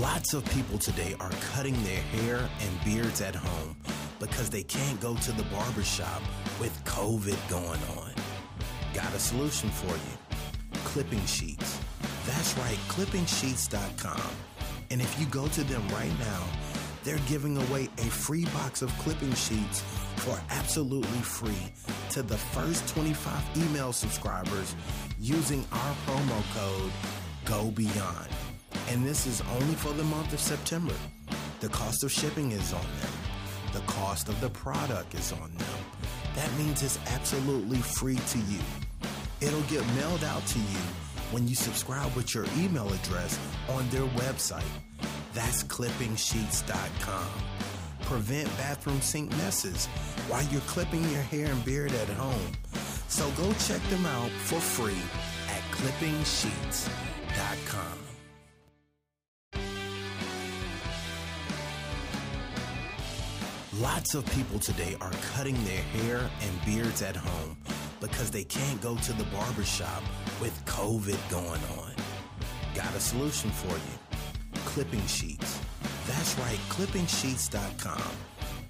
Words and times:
Lots 0.00 0.34
of 0.34 0.44
people 0.46 0.76
today 0.76 1.14
are 1.20 1.30
cutting 1.52 1.80
their 1.84 2.00
hair 2.00 2.48
and 2.60 2.84
beards 2.84 3.20
at 3.20 3.36
home 3.36 3.76
because 4.18 4.50
they 4.50 4.64
can't 4.64 5.00
go 5.00 5.14
to 5.14 5.30
the 5.30 5.44
barbershop 5.44 6.20
with 6.58 6.72
COVID 6.84 7.38
going 7.48 7.78
on. 7.96 8.12
Got 8.92 9.14
a 9.14 9.20
solution 9.20 9.70
for 9.70 9.94
you 9.94 10.80
clipping 10.82 11.24
sheets. 11.26 11.78
That's 12.26 12.58
right, 12.58 12.78
clippingsheets.com. 12.88 14.30
And 14.90 15.00
if 15.00 15.20
you 15.20 15.26
go 15.26 15.46
to 15.46 15.62
them 15.62 15.86
right 15.90 16.18
now, 16.18 16.42
they're 17.04 17.18
giving 17.28 17.56
away 17.56 17.88
a 17.98 18.06
free 18.10 18.46
box 18.46 18.82
of 18.82 18.90
clipping 18.98 19.34
sheets 19.34 19.84
for 20.16 20.36
absolutely 20.50 21.20
free 21.20 21.72
to 22.10 22.22
the 22.22 22.36
first 22.36 22.88
25 22.88 23.42
email 23.56 23.92
subscribers 23.92 24.74
using 25.20 25.64
our 25.70 25.94
promo 26.06 26.42
code 26.52 26.92
GOBEYOND. 27.44 28.43
And 28.88 29.04
this 29.04 29.26
is 29.26 29.42
only 29.60 29.74
for 29.74 29.92
the 29.92 30.04
month 30.04 30.32
of 30.32 30.40
September. 30.40 30.94
The 31.60 31.68
cost 31.68 32.02
of 32.04 32.12
shipping 32.12 32.52
is 32.52 32.72
on 32.72 32.86
them. 33.00 33.12
The 33.72 33.80
cost 33.80 34.28
of 34.28 34.40
the 34.40 34.50
product 34.50 35.14
is 35.14 35.32
on 35.32 35.52
them. 35.54 35.78
That 36.36 36.52
means 36.58 36.82
it's 36.82 36.98
absolutely 37.08 37.78
free 37.78 38.16
to 38.16 38.38
you. 38.38 38.60
It'll 39.40 39.62
get 39.62 39.84
mailed 39.94 40.22
out 40.24 40.46
to 40.46 40.58
you 40.58 40.78
when 41.30 41.48
you 41.48 41.54
subscribe 41.54 42.14
with 42.14 42.34
your 42.34 42.44
email 42.58 42.92
address 42.92 43.38
on 43.70 43.88
their 43.88 44.04
website. 44.18 44.62
That's 45.32 45.64
clippingsheets.com. 45.64 47.28
Prevent 48.02 48.54
bathroom 48.56 49.00
sink 49.00 49.30
messes 49.32 49.86
while 50.28 50.44
you're 50.44 50.60
clipping 50.62 51.02
your 51.10 51.22
hair 51.22 51.46
and 51.46 51.64
beard 51.64 51.92
at 51.92 52.08
home. 52.08 52.52
So 53.08 53.30
go 53.32 53.52
check 53.54 53.82
them 53.90 54.06
out 54.06 54.30
for 54.30 54.60
free 54.60 55.02
at 55.48 55.60
clippingsheets.com. 55.72 58.03
Lots 63.80 64.14
of 64.14 64.24
people 64.26 64.60
today 64.60 64.96
are 65.00 65.10
cutting 65.34 65.56
their 65.64 65.82
hair 65.82 66.30
and 66.42 66.64
beards 66.64 67.02
at 67.02 67.16
home 67.16 67.56
because 68.00 68.30
they 68.30 68.44
can't 68.44 68.80
go 68.80 68.94
to 68.94 69.12
the 69.14 69.24
barbershop 69.24 70.00
with 70.40 70.64
COVID 70.64 71.18
going 71.28 71.60
on. 71.76 71.92
Got 72.76 72.94
a 72.94 73.00
solution 73.00 73.50
for 73.50 73.74
you 73.74 74.60
clipping 74.64 75.04
sheets. 75.06 75.60
That's 76.06 76.38
right, 76.38 76.58
clippingsheets.com. 76.68 78.12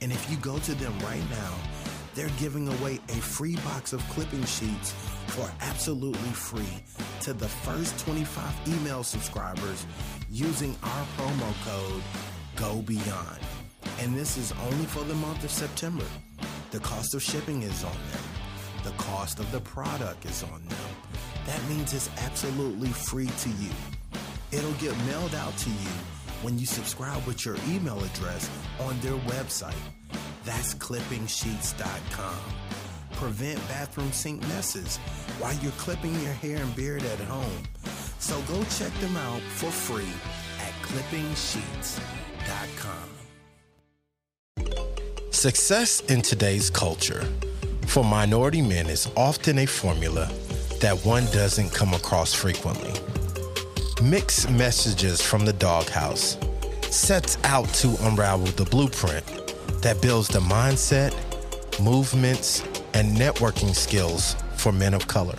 And 0.00 0.10
if 0.10 0.30
you 0.30 0.38
go 0.38 0.58
to 0.60 0.74
them 0.74 0.98
right 1.00 1.30
now, 1.30 1.54
they're 2.14 2.30
giving 2.38 2.68
away 2.68 2.98
a 3.10 3.16
free 3.16 3.56
box 3.56 3.92
of 3.92 4.00
clipping 4.08 4.44
sheets 4.44 4.92
for 5.26 5.50
absolutely 5.60 6.30
free 6.30 6.82
to 7.20 7.34
the 7.34 7.48
first 7.48 7.98
25 7.98 8.54
email 8.68 9.02
subscribers 9.02 9.84
using 10.30 10.74
our 10.82 11.06
promo 11.18 11.52
code 11.66 12.02
GOBEYOND. 12.56 13.43
And 14.00 14.16
this 14.16 14.36
is 14.36 14.52
only 14.70 14.86
for 14.86 15.04
the 15.04 15.14
month 15.14 15.44
of 15.44 15.50
September. 15.50 16.04
The 16.70 16.80
cost 16.80 17.14
of 17.14 17.22
shipping 17.22 17.62
is 17.62 17.84
on 17.84 17.92
them. 17.92 18.22
The 18.82 18.90
cost 19.02 19.38
of 19.38 19.50
the 19.52 19.60
product 19.60 20.24
is 20.26 20.42
on 20.42 20.66
them. 20.66 20.90
That 21.46 21.62
means 21.68 21.94
it's 21.94 22.10
absolutely 22.18 22.90
free 22.90 23.28
to 23.28 23.48
you. 23.48 23.70
It'll 24.50 24.74
get 24.74 24.94
mailed 25.06 25.34
out 25.34 25.56
to 25.58 25.70
you 25.70 25.88
when 26.42 26.58
you 26.58 26.66
subscribe 26.66 27.24
with 27.26 27.46
your 27.46 27.56
email 27.68 28.02
address 28.02 28.50
on 28.80 28.98
their 29.00 29.16
website. 29.30 29.74
That's 30.44 30.74
clippingsheets.com. 30.74 32.40
Prevent 33.12 33.68
bathroom 33.68 34.10
sink 34.12 34.42
messes 34.48 34.98
while 35.38 35.54
you're 35.62 35.72
clipping 35.72 36.12
your 36.20 36.34
hair 36.34 36.58
and 36.58 36.76
beard 36.76 37.04
at 37.04 37.20
home. 37.20 37.62
So 38.18 38.38
go 38.42 38.62
check 38.64 38.92
them 39.00 39.16
out 39.16 39.40
for 39.40 39.70
free 39.70 40.12
at 40.60 40.72
clippingsheets.com. 40.82 43.13
Success 45.44 46.00
in 46.08 46.22
today's 46.22 46.70
culture 46.70 47.22
for 47.86 48.02
minority 48.02 48.62
men 48.62 48.88
is 48.88 49.10
often 49.14 49.58
a 49.58 49.66
formula 49.66 50.26
that 50.80 50.98
one 51.04 51.26
doesn't 51.32 51.68
come 51.68 51.92
across 51.92 52.32
frequently. 52.32 52.94
Mixed 54.02 54.48
Messages 54.48 55.20
from 55.20 55.44
the 55.44 55.52
Dawghouse 55.52 56.38
sets 56.90 57.36
out 57.44 57.68
to 57.74 57.94
unravel 58.06 58.46
the 58.46 58.64
blueprint 58.64 59.22
that 59.82 60.00
builds 60.00 60.28
the 60.28 60.40
mindset, 60.40 61.12
movements, 61.78 62.62
and 62.94 63.14
networking 63.14 63.74
skills 63.74 64.36
for 64.56 64.72
men 64.72 64.94
of 64.94 65.06
color. 65.06 65.36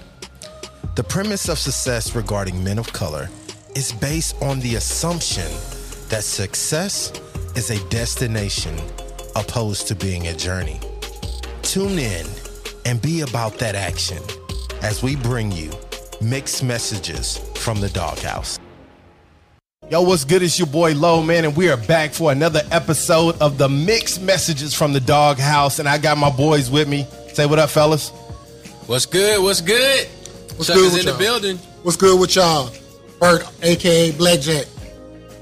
The 0.93 1.03
premise 1.03 1.49
of 1.49 1.57
success 1.57 2.13
regarding 2.13 2.63
men 2.63 2.77
of 2.77 2.93
color 2.93 3.27
is 3.75 3.91
based 3.91 4.39
on 4.39 4.59
the 4.59 4.75
assumption 4.75 5.51
that 6.09 6.23
success 6.23 7.11
is 7.55 7.71
a 7.71 7.89
destination 7.89 8.77
opposed 9.35 9.87
to 9.87 9.95
being 9.95 10.27
a 10.27 10.33
journey. 10.35 10.79
Tune 11.61 11.99
in 11.99 12.25
and 12.85 13.01
be 13.01 13.21
about 13.21 13.57
that 13.59 13.75
action 13.75 14.21
as 14.81 15.01
we 15.03 15.15
bring 15.15 15.51
you 15.51 15.71
mixed 16.21 16.63
messages 16.63 17.37
from 17.55 17.81
the 17.81 17.89
doghouse. 17.89 18.59
Yo, 19.89 20.01
what's 20.01 20.23
good? 20.25 20.41
It's 20.41 20.57
your 20.57 20.67
boy 20.67 20.93
Low 20.95 21.21
Man, 21.21 21.45
and 21.45 21.55
we 21.55 21.69
are 21.69 21.77
back 21.77 22.11
for 22.11 22.31
another 22.31 22.61
episode 22.71 23.39
of 23.39 23.57
the 23.59 23.69
mixed 23.69 24.19
messages 24.21 24.73
from 24.73 24.93
the 24.93 24.99
doghouse. 24.99 25.77
And 25.77 25.87
I 25.87 25.99
got 25.99 26.17
my 26.17 26.31
boys 26.31 26.71
with 26.71 26.87
me. 26.87 27.05
Say 27.33 27.45
what 27.45 27.59
up, 27.59 27.69
fellas. 27.69 28.09
What's 28.87 29.05
good? 29.05 29.43
What's 29.43 29.61
good? 29.61 30.07
What's 30.55 30.67
Chuck 30.67 30.75
good 30.77 30.91
with 30.93 30.99
in 31.01 31.05
the 31.05 31.11
y'all? 31.11 31.19
building. 31.19 31.57
What's 31.83 31.97
good 31.97 32.19
with 32.19 32.35
y'all? 32.35 32.71
Bert, 33.19 33.43
aka 33.61 34.11
Blackjack. 34.11 34.65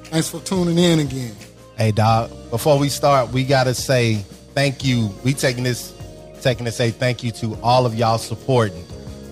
Thanks 0.05 0.29
for 0.29 0.39
tuning 0.41 0.77
in 0.77 0.99
again. 0.99 1.33
Hey, 1.77 1.91
dog. 1.91 2.29
Before 2.49 2.77
we 2.77 2.89
start, 2.89 3.31
we 3.31 3.43
gotta 3.43 3.73
say 3.73 4.15
thank 4.53 4.83
you. 4.85 5.09
We 5.23 5.33
taking 5.33 5.63
this, 5.63 5.93
taking 6.41 6.65
to 6.65 6.71
say 6.71 6.91
thank 6.91 7.23
you 7.23 7.31
to 7.31 7.57
all 7.63 7.85
of 7.85 7.95
y'all 7.95 8.17
supporting. 8.17 8.85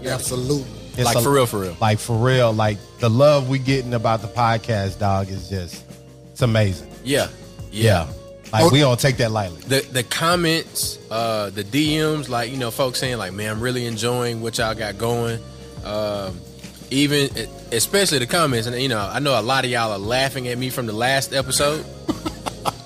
Absolutely. 0.06 0.66
It's 0.97 1.03
Like, 1.06 1.24
for 1.24 1.31
real, 1.31 1.46
for 1.46 1.59
real. 1.59 1.78
Like 1.80 2.00
for 2.00 2.18
real. 2.18 2.51
Like 2.51 2.78
the 3.00 3.09
love 3.09 3.47
we 3.47 3.59
getting 3.59 3.94
about 3.94 4.22
the 4.22 4.28
podcast, 4.28 5.00
dog, 5.00 5.30
is 5.30 5.50
just 5.50 5.84
it's 6.31 6.41
amazing. 6.41 6.90
Yeah. 7.03 7.28
Yeah. 7.72 8.07
Like 8.51 8.63
Oh. 8.66 8.69
we 8.69 8.80
don't 8.80 9.00
take 9.00 9.18
that 9.18 9.31
lightly. 9.31 9.62
The 9.62 9.88
the 9.91 10.03
comments, 10.03 10.97
uh, 11.09 11.51
the 11.51 11.63
DMs, 11.63 12.28
like 12.28 12.51
you 12.51 12.57
know, 12.57 12.72
folks 12.72 13.00
saying 13.00 13.18
like, 13.18 13.31
"Man, 13.31 13.50
I'm 13.50 13.62
really 13.62 13.85
enjoying 13.85 14.41
what 14.41 14.57
y'all 14.57 14.75
got 14.75 14.97
going." 14.97 15.40
Um, 15.85 16.38
even 16.91 17.29
especially 17.72 18.19
the 18.19 18.28
comments, 18.28 18.68
and 18.68 18.79
you 18.79 18.90
know, 18.90 19.00
I 19.00 19.19
know 19.19 19.40
a 19.40 19.41
lot 19.41 19.66
of 19.66 19.72
y'all 19.72 19.91
are 19.91 19.97
laughing 19.97 20.47
at 20.50 20.57
me 20.57 20.69
from 20.69 20.85
the 20.85 20.94
last 20.94 21.34
episode. 21.34 21.84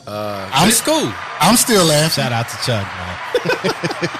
Uh, 0.08 0.48
I'm- 0.54 0.68
it's 0.70 0.82
cool. 0.82 1.12
I'm 1.40 1.58
still 1.58 1.84
laughing. 1.84 2.24
Shout 2.24 2.32
out 2.32 2.48
to 2.48 2.56
Chuck, 2.58 2.86
man. 2.86 4.20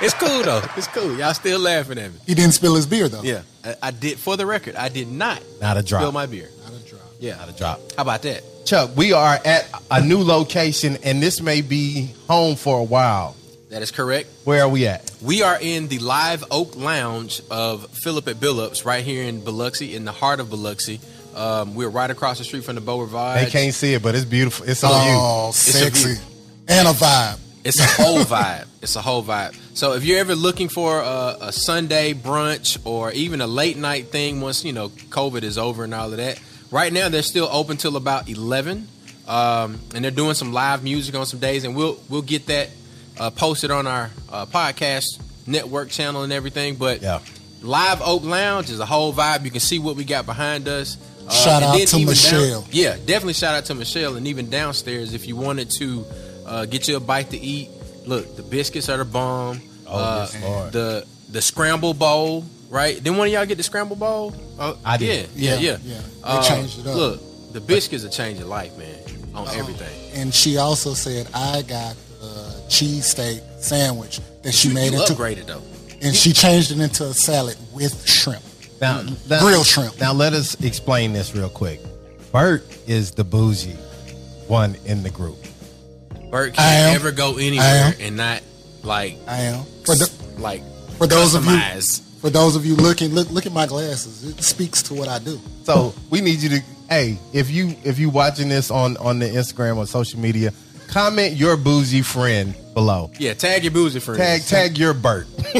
It's 0.00 0.14
cool 0.14 0.42
though. 0.42 0.62
It's 0.76 0.86
cool. 0.88 1.16
Y'all 1.16 1.34
still 1.34 1.58
laughing 1.60 1.98
at 1.98 2.12
me. 2.12 2.18
He 2.26 2.34
didn't 2.34 2.52
spill 2.54 2.74
his 2.76 2.86
beer 2.86 3.08
though. 3.08 3.22
Yeah, 3.22 3.42
I, 3.64 3.74
I 3.82 3.90
did. 3.92 4.18
For 4.18 4.36
the 4.36 4.44
record, 4.46 4.74
I 4.76 4.88
did 4.88 5.08
not 5.08 5.40
Not 5.60 5.76
a 5.76 5.82
drop. 5.84 6.02
spill 6.02 6.12
my 6.12 6.26
beer. 6.26 6.48
Not 6.64 6.72
a 6.72 6.84
drop. 6.88 7.02
Yeah, 7.20 7.36
Not 7.36 7.48
a 7.48 7.52
drop. 7.52 7.80
How 7.96 8.02
about 8.02 8.22
that? 8.22 8.42
Chuck, 8.66 8.90
we 8.96 9.12
are 9.12 9.38
at 9.44 9.68
a 9.90 10.00
new 10.04 10.18
location, 10.22 10.98
and 11.04 11.20
this 11.22 11.40
may 11.40 11.62
be 11.62 12.12
home 12.28 12.54
for 12.56 12.78
a 12.80 12.84
while. 12.84 13.34
That 13.70 13.82
is 13.82 13.90
correct. 13.90 14.28
Where 14.44 14.62
are 14.62 14.68
we 14.68 14.86
at? 14.86 15.10
We 15.20 15.42
are 15.42 15.58
in 15.60 15.88
the 15.88 15.98
Live 15.98 16.42
Oak 16.50 16.74
Lounge 16.76 17.42
of 17.50 17.90
Philip 17.90 18.26
at 18.28 18.36
Billups, 18.36 18.84
right 18.86 19.04
here 19.04 19.24
in 19.24 19.44
Biloxi, 19.44 19.94
in 19.94 20.04
the 20.06 20.12
heart 20.12 20.40
of 20.40 20.48
Biloxi. 20.48 21.00
Um, 21.34 21.74
we're 21.74 21.90
right 21.90 22.10
across 22.10 22.38
the 22.38 22.44
street 22.44 22.64
from 22.64 22.76
the 22.76 22.80
Beau 22.80 23.00
Rivage. 23.00 23.44
They 23.44 23.50
can't 23.50 23.74
see 23.74 23.92
it, 23.92 24.02
but 24.02 24.14
it's 24.14 24.24
beautiful. 24.24 24.66
It's 24.66 24.82
on 24.82 24.90
Oh, 24.94 25.50
a 25.50 25.52
sexy. 25.52 26.14
view. 26.14 26.22
And 26.66 26.88
a 26.88 26.92
vibe. 26.92 27.38
It's 27.64 27.78
a 27.78 28.02
whole 28.02 28.20
vibe. 28.20 28.66
It's 28.80 28.96
a 28.96 29.02
whole 29.02 29.22
vibe. 29.22 29.54
So 29.76 29.92
if 29.92 30.02
you're 30.04 30.18
ever 30.18 30.34
looking 30.34 30.68
for 30.70 31.00
a, 31.00 31.36
a 31.42 31.52
Sunday 31.52 32.14
brunch 32.14 32.78
or 32.86 33.12
even 33.12 33.42
a 33.42 33.46
late 33.46 33.76
night 33.76 34.06
thing, 34.08 34.40
once 34.40 34.64
you 34.64 34.72
know 34.72 34.88
COVID 34.88 35.42
is 35.42 35.58
over 35.58 35.84
and 35.84 35.92
all 35.92 36.10
of 36.10 36.16
that, 36.16 36.40
right 36.70 36.92
now 36.92 37.10
they're 37.10 37.22
still 37.22 37.48
open 37.52 37.76
till 37.76 37.96
about 37.96 38.30
eleven, 38.30 38.88
um, 39.26 39.78
and 39.94 40.02
they're 40.02 40.10
doing 40.10 40.34
some 40.34 40.52
live 40.54 40.82
music 40.82 41.14
on 41.14 41.26
some 41.26 41.40
days, 41.40 41.64
and 41.64 41.76
we'll 41.76 42.00
we'll 42.08 42.22
get 42.22 42.46
that 42.46 42.70
uh, 43.18 43.30
posted 43.30 43.70
on 43.70 43.86
our 43.86 44.10
uh, 44.30 44.46
podcast 44.46 45.20
network 45.46 45.88
channel 45.90 46.22
and 46.22 46.32
everything. 46.32 46.76
But 46.76 47.02
Yeah. 47.02 47.20
Live 47.62 48.00
Oak 48.02 48.22
Lounge 48.22 48.70
is 48.70 48.78
a 48.78 48.86
whole 48.86 49.12
vibe. 49.12 49.44
You 49.44 49.50
can 49.50 49.60
see 49.60 49.78
what 49.80 49.96
we 49.96 50.04
got 50.04 50.26
behind 50.26 50.68
us. 50.68 50.96
Uh, 51.26 51.30
Shout 51.32 51.62
out 51.62 51.76
to 51.88 51.98
Michelle. 52.06 52.64
yeah, 52.70 52.96
definitely 53.04 53.32
shout 53.34 53.54
out 53.54 53.64
to 53.66 53.74
Michelle. 53.74 54.14
And 54.16 54.26
even 54.28 54.48
downstairs, 54.48 55.12
if 55.12 55.26
you 55.26 55.34
wanted 55.36 55.68
to 55.72 56.06
uh, 56.46 56.64
get 56.66 56.86
you 56.88 56.96
a 56.96 57.00
bite 57.00 57.30
to 57.30 57.36
eat, 57.38 57.68
look, 58.06 58.36
the 58.36 58.42
biscuits 58.44 58.88
are 58.88 58.96
the 58.98 59.04
bomb. 59.04 59.60
Oh, 59.88 59.98
uh, 59.98 60.28
yes, 60.32 60.72
The 60.72 61.06
the 61.30 61.42
scramble 61.42 61.94
bowl, 61.94 62.44
right? 62.70 62.94
Didn't 62.94 63.18
one 63.18 63.26
of 63.26 63.32
y'all 63.32 63.44
get 63.44 63.56
the 63.56 63.62
scramble 63.64 63.96
bowl? 63.96 64.34
Oh, 64.58 64.78
I 64.84 64.96
did. 64.96 65.28
Yeah, 65.34 65.54
yeah, 65.56 65.58
Yeah, 65.60 65.76
yeah. 65.84 66.00
yeah. 66.24 66.40
They 66.40 66.48
changed 66.48 66.78
it 66.78 66.86
up. 66.86 66.94
Look, 66.96 67.52
the 67.52 67.60
biscuits 67.60 68.04
are 68.04 68.08
changing 68.08 68.46
life, 68.48 68.76
man, 68.78 68.98
on 69.34 69.46
Uh-huh. 69.48 69.58
everything. 69.58 70.12
And 70.14 70.32
she 70.32 70.56
also 70.58 70.94
said 70.94 71.26
I 71.34 71.62
got 71.62 71.96
cheesesteak 72.68 73.40
sandwich 73.60 74.20
that 74.42 74.52
she 74.52 74.68
You, 74.68 74.74
made 74.74 74.92
you 74.92 75.00
into 75.00 75.14
upgraded 75.14 75.46
though. 75.46 75.62
and 76.02 76.14
she 76.14 76.32
changed 76.32 76.70
it 76.70 76.78
into 76.80 77.04
a 77.04 77.14
salad 77.14 77.56
with 77.72 78.06
shrimp. 78.08 78.42
Now, 78.80 79.02
Grilled 79.40 79.66
shrimp. 79.66 79.98
Now 80.00 80.12
let 80.12 80.32
us 80.34 80.54
explain 80.62 81.12
this 81.12 81.34
real 81.34 81.48
quick. 81.48 81.80
Bert 82.30 82.64
is 82.86 83.10
the 83.10 83.24
bougie 83.24 83.76
one 84.46 84.76
in 84.84 85.02
the 85.02 85.10
group. 85.10 85.36
Bert 86.30 86.54
can't 86.54 86.94
ever 86.94 87.10
go 87.10 87.36
anywhere 87.38 87.94
and 88.00 88.16
not 88.16 88.42
like 88.82 89.16
I 89.26 89.38
am. 89.42 89.64
For, 89.84 89.94
the, 89.94 90.10
like 90.38 90.62
for 90.98 91.06
those 91.06 91.34
of 91.34 91.44
you 91.44 91.50
customize. 91.50 92.20
for 92.20 92.30
those 92.30 92.54
of 92.54 92.64
you 92.66 92.76
looking, 92.76 93.12
look 93.14 93.30
look 93.30 93.46
at 93.46 93.52
my 93.52 93.66
glasses. 93.66 94.24
It 94.24 94.42
speaks 94.42 94.82
to 94.84 94.94
what 94.94 95.08
I 95.08 95.18
do. 95.18 95.40
So 95.64 95.92
we 96.10 96.20
need 96.20 96.40
you 96.40 96.48
to 96.50 96.60
hey, 96.88 97.18
if 97.32 97.50
you 97.50 97.74
if 97.84 97.98
you 97.98 98.10
watching 98.10 98.48
this 98.48 98.70
on 98.70 98.96
on 98.98 99.18
the 99.18 99.26
Instagram 99.26 99.76
or 99.78 99.86
social 99.86 100.20
media, 100.20 100.52
comment 100.88 101.34
your 101.34 101.56
boozy 101.56 102.02
friend 102.02 102.54
below. 102.74 103.10
Yeah, 103.18 103.34
tag 103.34 103.62
your 103.62 103.72
boozy 103.72 104.00
friend. 104.00 104.18
Tag 104.18 104.42
tag 104.42 104.78
your 104.78 104.94
Bert. 104.94 105.26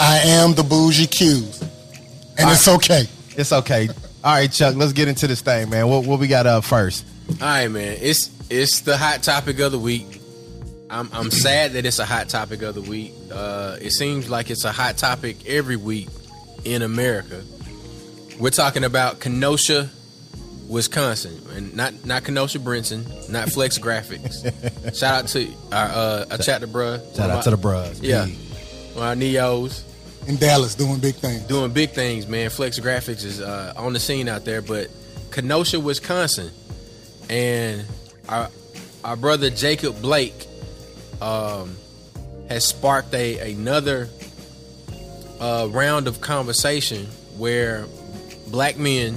I 0.00 0.20
am 0.24 0.54
the 0.54 0.64
bougie 0.68 1.06
cues, 1.06 1.60
and 2.38 2.50
it's 2.50 2.68
okay. 2.68 3.04
It's 3.36 3.52
okay. 3.52 3.88
All 4.24 4.34
right, 4.34 4.50
Chuck, 4.50 4.76
let's 4.76 4.92
get 4.92 5.08
into 5.08 5.26
this 5.26 5.40
thing, 5.40 5.68
man. 5.70 5.88
What 5.88 6.06
what 6.06 6.20
we 6.20 6.28
got 6.28 6.46
up 6.46 6.64
first? 6.64 7.04
All 7.28 7.36
right, 7.46 7.68
man. 7.68 7.98
It's 8.00 8.30
it's 8.50 8.80
the 8.80 8.96
hot 8.96 9.22
topic 9.22 9.58
of 9.58 9.72
the 9.72 9.78
week. 9.78 10.20
I'm 10.90 11.08
I'm 11.12 11.30
sad 11.30 11.72
that 11.72 11.86
it's 11.86 11.98
a 11.98 12.04
hot 12.04 12.28
topic 12.28 12.62
of 12.62 12.74
the 12.74 12.82
week. 12.82 13.12
Uh, 13.32 13.76
it 13.80 13.90
seems 13.90 14.28
like 14.28 14.50
it's 14.50 14.64
a 14.64 14.72
hot 14.72 14.96
topic 14.98 15.46
every 15.46 15.76
week 15.76 16.08
in 16.64 16.82
America. 16.82 17.42
We're 18.38 18.50
talking 18.50 18.84
about 18.84 19.20
Kenosha, 19.20 19.90
Wisconsin, 20.68 21.40
and 21.54 21.74
not 21.76 22.04
not 22.04 22.24
Kenosha 22.24 22.58
Brinson, 22.58 23.28
not 23.30 23.48
Flex 23.50 23.78
Graphics. 23.78 24.42
Shout 24.98 25.24
out 25.24 25.28
to 25.28 25.52
our 25.72 25.86
uh, 25.88 26.24
our 26.30 26.38
chat 26.38 26.60
to 26.62 26.68
bruh. 26.68 27.16
Shout 27.16 27.30
out 27.30 27.44
to 27.44 27.50
the 27.50 27.56
bros. 27.56 28.00
yeah, 28.00 28.26
P. 28.26 28.36
Our 28.96 29.14
neos 29.14 29.82
In 30.28 30.36
Dallas, 30.36 30.74
doing 30.74 30.98
big 31.00 31.14
things. 31.16 31.42
doing 31.42 31.72
big 31.72 31.90
things, 31.90 32.26
man. 32.26 32.50
Flex 32.50 32.78
Graphics 32.78 33.24
is 33.24 33.40
uh, 33.40 33.72
on 33.76 33.92
the 33.92 34.00
scene 34.00 34.28
out 34.28 34.44
there, 34.44 34.62
but 34.62 34.88
Kenosha, 35.30 35.80
Wisconsin, 35.80 36.50
and 37.28 37.84
our 38.28 38.48
our 39.04 39.16
brother 39.16 39.50
Jacob 39.50 40.00
Blake 40.00 40.46
um, 41.20 41.76
has 42.48 42.64
sparked 42.64 43.14
a 43.14 43.52
another 43.52 44.08
uh, 45.40 45.68
round 45.70 46.06
of 46.06 46.20
conversation 46.20 47.06
where 47.36 47.86
black 48.48 48.78
men, 48.78 49.14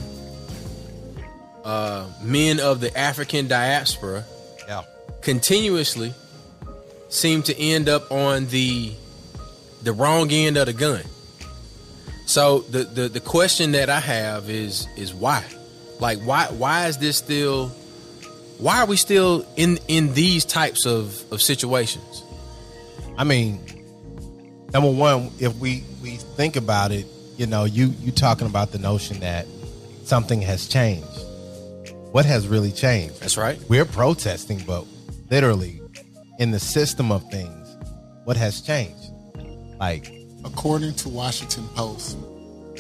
uh, 1.66 2.06
men 2.22 2.60
of 2.60 2.80
the 2.80 2.96
African 2.98 3.48
diaspora, 3.48 4.24
Yeah. 4.68 4.84
continuously 5.22 6.14
seem 7.10 7.42
to 7.44 7.58
end 7.60 7.90
up 7.90 8.12
on 8.12 8.48
the 8.48 8.94
the 9.84 9.92
wrong 9.94 10.32
end 10.32 10.58
of 10.58 10.66
the 10.68 10.74
gun. 10.74 11.04
So 12.26 12.60
the, 12.62 12.84
the 12.84 13.10
the 13.10 13.20
question 13.20 13.72
that 13.74 13.90
I 13.90 14.00
have 14.00 14.50
is 14.50 14.88
is 14.96 15.14
why? 15.14 15.44
Like 16.00 16.20
why 16.20 16.46
why 16.48 16.88
is 16.88 16.98
this 16.98 17.18
still 17.18 17.70
why 18.58 18.80
are 18.82 18.86
we 18.88 18.96
still 18.98 19.46
in 19.56 19.80
in 19.88 20.14
these 20.14 20.46
types 20.46 20.86
of 20.86 21.24
of 21.32 21.42
situations? 21.42 22.24
I 23.18 23.24
mean, 23.24 23.60
number 24.74 24.90
one, 24.92 25.32
if 25.40 25.56
we 25.58 25.84
we 26.02 26.18
think 26.38 26.56
about 26.56 26.92
it, 26.92 27.06
you 27.38 27.46
know, 27.48 27.66
you 27.66 27.94
you 28.02 28.12
talking 28.12 28.48
about 28.48 28.72
the 28.72 28.80
notion 28.80 29.20
that 29.22 29.46
something 30.04 30.42
has 30.42 30.68
changed. 30.68 31.08
What 32.16 32.24
has 32.24 32.48
really 32.48 32.72
changed? 32.72 33.20
That's 33.20 33.36
right. 33.36 33.60
We're 33.68 33.84
protesting, 33.84 34.64
but 34.66 34.86
literally, 35.30 35.82
in 36.40 36.52
the 36.52 36.62
system 36.62 37.12
of 37.12 37.30
things, 37.30 37.76
what 38.24 38.38
has 38.38 38.62
changed? 38.62 39.12
Like, 39.82 40.14
According 40.46 40.94
to 40.94 41.10
Washington 41.10 41.68
Post, 41.76 42.18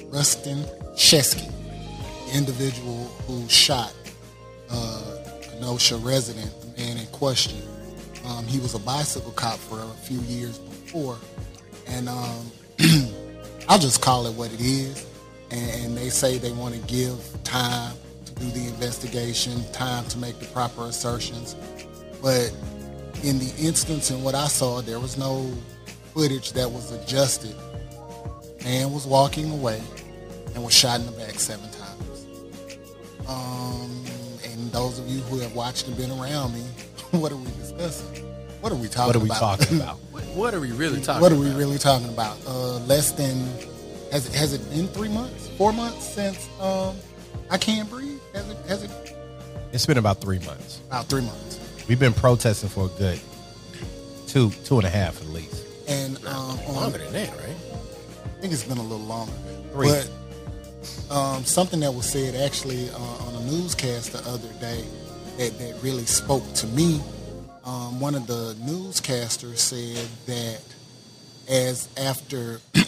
Rusten 0.10 0.64
Sheskey, 0.96 1.52
the 2.28 2.38
individual 2.38 3.04
who 3.28 3.46
shot 3.50 3.94
uh, 4.72 5.18
Kenosha 5.42 5.98
resident, 5.98 6.50
the 6.62 6.82
man 6.82 6.98
in 6.98 7.06
question, 7.08 7.62
um, 8.28 8.46
he 8.46 8.62
was 8.62 8.74
a 8.74 8.80
bicycle 8.80 9.32
cop 9.32 9.58
for 9.58 9.82
a 9.82 9.88
few 10.06 10.22
years 10.22 10.60
before, 10.60 11.18
and 11.88 12.08
um, 12.08 12.52
I'll 13.68 13.80
just 13.80 14.02
call 14.02 14.28
it 14.28 14.34
what 14.36 14.54
it 14.54 14.62
is. 14.62 15.06
And, 15.52 15.84
and 15.84 15.98
they 15.98 16.08
say 16.08 16.38
they 16.38 16.54
want 16.54 16.74
to 16.74 16.80
give 16.88 17.20
time 17.44 17.92
to 17.96 18.05
do 18.36 18.46
the 18.52 18.68
investigation, 18.68 19.64
time 19.72 20.06
to 20.06 20.18
make 20.18 20.40
the 20.40 20.46
proper 20.48 20.86
assertions, 20.86 21.56
but 22.22 22.54
in 23.24 23.40
the 23.40 23.54
instance 23.60 24.12
in 24.12 24.24
what 24.24 24.36
I 24.36 24.48
saw, 24.48 24.82
there 24.82 25.00
was 25.00 25.18
no 25.18 25.52
footage 26.14 26.52
that 26.54 26.70
was 26.70 26.92
adjusted. 26.92 27.56
Man 28.64 28.92
was 28.92 29.06
walking 29.08 29.52
away 29.52 29.82
and 30.54 30.64
was 30.64 30.74
shot 30.74 31.00
in 31.00 31.06
the 31.06 31.12
back 31.14 31.40
seven 31.40 31.70
times. 31.72 32.26
Um, 33.28 34.04
and 34.44 34.72
those 34.72 35.00
of 35.00 35.08
you 35.08 35.20
who 35.22 35.40
have 35.40 35.56
watched 35.56 35.88
and 35.88 35.96
been 35.98 36.12
around 36.12 36.54
me, 36.54 36.62
what 37.12 37.32
are 37.32 37.36
we 37.38 37.46
discussing? 37.60 38.24
What 38.62 38.72
are 38.72 38.76
we 38.76 38.88
talking 38.88 39.08
what 39.08 39.16
are 39.16 39.20
we 39.20 39.30
about? 39.30 39.60
talking 39.60 39.78
about? 39.82 39.98
What, 40.36 40.54
are 40.54 40.60
we 40.60 40.72
really 40.72 41.00
talking 41.02 41.22
what 41.22 41.32
are 41.32 41.36
we 41.38 41.48
about? 41.48 41.58
really 41.60 41.78
talking 41.78 42.10
about? 42.10 42.38
Uh, 42.48 42.80
less 42.80 43.12
than 43.12 43.38
has 44.12 44.28
it 44.28 44.34
has 44.34 44.54
it 44.54 44.70
been 44.70 44.88
three 44.88 45.10
months, 45.10 45.50
four 45.58 45.72
months 45.72 46.06
since 46.14 46.50
um, 46.60 46.96
I 47.50 47.58
can't 47.58 47.90
breathe? 47.90 48.20
Has 48.34 48.50
it 48.50 48.58
has 48.68 48.84
it 48.84 49.16
it's 49.72 49.86
been 49.86 49.98
about 49.98 50.22
three 50.22 50.40
months. 50.40 50.80
about 50.88 51.08
three 51.08 51.22
months? 51.22 51.60
We've 51.88 52.00
been 52.00 52.14
protesting 52.14 52.70
for 52.70 52.86
a 52.86 52.90
good 52.98 53.20
two, 54.36 54.50
two 54.66 54.78
and 54.78 54.86
a 54.86 54.90
half 54.90 55.22
at 55.22 55.28
least. 55.28 55.66
And 55.88 56.18
um, 56.26 56.60
on, 56.68 56.76
Longer 56.76 56.98
than 56.98 57.14
that, 57.14 57.30
right? 57.38 57.56
I 58.26 58.42
think 58.42 58.52
it's 58.54 58.64
been 58.64 58.78
a 58.78 58.84
little 58.84 59.06
longer. 59.06 59.32
Three. 59.72 59.88
But 59.88 60.12
um, 61.10 61.46
something 61.46 61.80
that 61.80 61.94
was 61.94 62.06
said 62.10 62.36
actually 62.36 62.90
uh, 62.90 62.98
on 62.98 63.36
a 63.36 63.42
newscast 63.52 64.12
the 64.12 64.20
other 64.30 64.52
day 64.60 64.84
that, 65.38 65.58
that 65.58 65.82
really 65.82 66.06
spoke 66.06 66.54
to 66.56 66.68
me. 66.68 67.02
Um, 67.64 68.00
one 68.00 68.14
of 68.14 68.28
the 68.28 68.56
newscasters 68.62 69.58
said 69.58 70.06
that 70.26 70.62
as 71.50 71.88
after, 71.98 72.60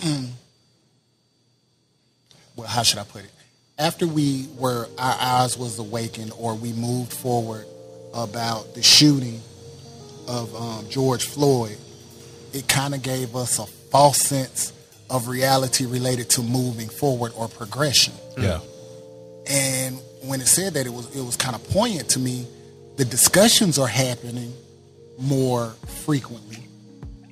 well, 2.55 2.67
how 2.67 2.83
should 2.83 2.99
I 2.99 3.03
put 3.03 3.23
it? 3.23 3.31
After 3.79 4.07
we 4.07 4.47
were, 4.57 4.87
our 4.97 5.17
eyes 5.19 5.57
was 5.57 5.77
awakened 5.77 6.31
or 6.37 6.55
we 6.55 6.73
moved 6.73 7.13
forward 7.13 7.65
about 8.13 8.73
the 8.73 8.81
shooting 8.81 9.39
of 10.27 10.53
um, 10.55 10.89
George 10.89 11.25
Floyd, 11.25 11.77
it 12.53 12.67
kind 12.67 12.95
of 12.95 13.03
gave 13.03 13.35
us 13.35 13.59
a 13.59 13.65
false 13.65 14.19
sense 14.19 14.73
of 15.09 15.27
reality 15.27 15.85
related 15.85 16.29
to 16.31 16.41
moving 16.41 16.89
forward 16.89 17.31
or 17.35 17.47
progression. 17.47 18.13
Yeah. 18.35 18.59
And 19.47 19.97
when 20.23 20.41
it 20.41 20.47
said 20.47 20.73
that, 20.73 20.85
it 20.85 20.91
was 20.91 21.15
it 21.15 21.21
was 21.21 21.37
kind 21.37 21.55
of 21.55 21.63
poignant 21.69 22.09
to 22.09 22.19
me. 22.19 22.47
The 22.97 23.05
discussions 23.05 23.77
are 23.77 23.87
happening 23.87 24.53
more 25.19 25.69
frequently, 26.03 26.57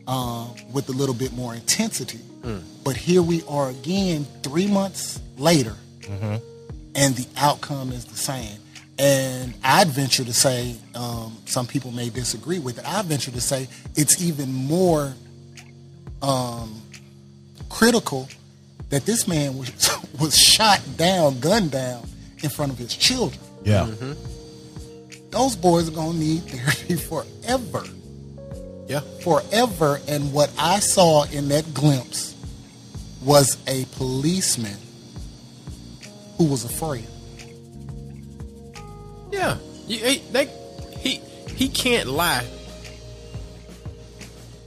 um, 0.07 0.53
with 0.71 0.87
a 0.89 0.91
little 0.91 1.15
bit 1.15 1.33
more 1.33 1.55
intensity. 1.55 2.19
But 2.83 2.95
here 2.95 3.23
we 3.23 3.41
are 3.49 3.71
again, 3.71 4.27
three 4.43 4.67
months 4.67 5.19
later, 5.37 5.75
and 6.09 7.15
the 7.15 7.27
outcome 7.38 7.91
is 7.91 8.05
the 8.05 8.15
same. 8.17 8.59
And 8.97 9.53
I'd 9.63 9.88
venture 9.89 10.24
to 10.24 10.31
say, 10.33 10.75
um, 10.95 11.35
some 11.45 11.67
people 11.67 11.91
may 11.91 12.09
disagree 12.09 12.59
with 12.59 12.77
it. 12.79 12.85
I 12.88 13.01
venture 13.01 13.31
to 13.31 13.41
say 13.41 13.67
it's 13.95 14.21
even 14.24 14.53
more 14.53 15.13
um, 16.21 16.81
critical 17.69 18.29
that 18.89 19.05
this 19.05 19.27
man 19.27 19.57
was 19.57 19.69
was 20.19 20.38
shot 20.38 20.81
down, 20.95 21.39
gunned 21.39 21.71
down 21.71 22.07
in 22.41 22.50
front 22.50 22.71
of 22.71 22.77
his 22.77 22.95
children. 22.95 23.41
Yeah. 23.63 23.89
Those 25.31 25.55
boys 25.57 25.89
are 25.89 25.91
gonna 25.91 26.17
need 26.17 26.43
therapy 26.43 26.95
forever, 27.09 27.83
Yeah. 28.88 29.01
forever. 29.21 30.00
And 30.07 30.31
what 30.31 30.50
I 30.57 30.79
saw 30.79 31.24
in 31.24 31.50
that 31.50 31.74
glimpse 31.74 32.33
was 33.21 33.57
a 33.67 33.83
policeman 33.97 34.77
who 36.37 36.45
was 36.45 36.65
afraid. 36.65 37.05
Yeah. 39.31 39.57
He, 39.87 40.17
they, 40.31 40.45
he 40.99 41.21
he 41.55 41.67
can't 41.69 42.07
lie 42.09 42.45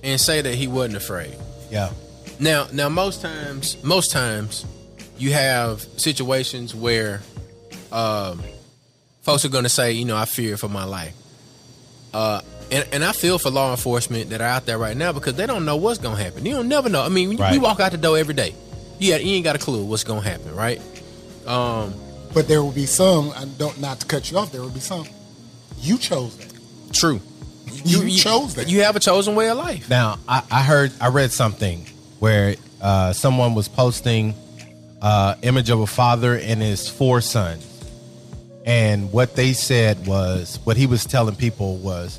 and 0.02 0.20
say 0.20 0.40
that 0.40 0.54
he 0.54 0.68
wasn't 0.68 0.96
afraid. 0.96 1.34
Yeah. 1.70 1.90
Now, 2.40 2.68
now 2.72 2.88
most 2.88 3.20
times, 3.20 3.82
most 3.82 4.12
times, 4.12 4.64
you 5.18 5.32
have 5.32 5.80
situations 5.96 6.75
where 6.75 7.20
um, 7.90 8.42
folks 9.22 9.44
are 9.44 9.48
going 9.48 9.64
to 9.64 9.68
say, 9.70 9.92
you 9.92 10.04
know, 10.04 10.16
I 10.16 10.25
fear 10.25 10.56
for 10.56 10.68
my 10.68 10.84
life. 10.84 11.14
Uh, 12.14 12.40
and, 12.70 12.87
and 12.92 13.04
I 13.04 13.12
feel 13.12 13.38
for 13.38 13.50
law 13.50 13.70
enforcement 13.72 14.30
that 14.30 14.40
are 14.40 14.44
out 14.48 14.66
there 14.66 14.78
right 14.78 14.96
now 14.96 15.12
because 15.12 15.34
they 15.34 15.46
don't 15.46 15.64
know 15.64 15.76
what's 15.76 15.98
going 15.98 16.16
to 16.16 16.22
happen. 16.22 16.46
You 16.46 16.52
don't 16.54 16.68
never 16.68 16.88
know. 16.88 17.02
I 17.02 17.08
mean, 17.08 17.37
Right. 17.37 17.54
you 17.54 17.60
walk 17.60 17.80
out 17.80 17.90
the 17.92 17.98
door 17.98 18.16
every 18.18 18.34
day, 18.34 18.54
you, 19.00 19.12
got, 19.12 19.25
you 19.25 19.34
ain't 19.34 19.44
got 19.44 19.56
a 19.56 19.58
clue 19.58 19.84
what's 19.84 20.04
going 20.04 20.22
to 20.22 20.28
happen, 20.28 20.54
right? 20.54 20.80
Um, 21.47 21.95
But 22.35 22.47
there 22.49 22.62
will 22.62 22.73
be 22.73 22.87
some. 22.87 23.33
I 23.37 23.45
don't 23.59 23.80
not 23.80 24.00
to 24.00 24.07
cut 24.07 24.30
you 24.30 24.38
off. 24.38 24.52
There 24.52 24.61
will 24.61 24.68
be 24.71 24.80
some. 24.80 25.07
You 25.80 25.97
chose 25.99 26.37
that. 26.37 26.52
true. 26.92 27.21
You, 27.85 28.11
chose 28.11 28.54
that. 28.57 28.68
You 28.68 28.83
have 28.83 28.97
a 28.97 29.00
chosen 29.00 29.35
way 29.35 29.49
of 29.50 29.57
life. 29.59 29.88
Now, 29.88 30.18
I, 30.26 30.42
I 30.50 30.62
heard, 30.62 30.92
I 31.00 31.09
read 31.09 31.30
something 31.30 31.87
where 32.18 32.57
uh, 32.80 33.12
someone 33.12 33.54
was 33.54 33.68
posting 33.68 34.35
uh, 35.00 35.37
image 35.42 35.71
of 35.71 35.80
a 35.80 35.87
father 35.87 36.37
and 36.37 36.61
his 36.61 36.88
four 36.88 37.21
sons, 37.21 37.64
And 38.64 39.12
what 39.12 39.37
they 39.37 39.52
said 39.52 40.07
was, 40.07 40.59
what 40.64 40.76
he 40.76 40.87
was 40.87 41.04
telling 41.07 41.37
people 41.37 41.76
was, 41.76 42.18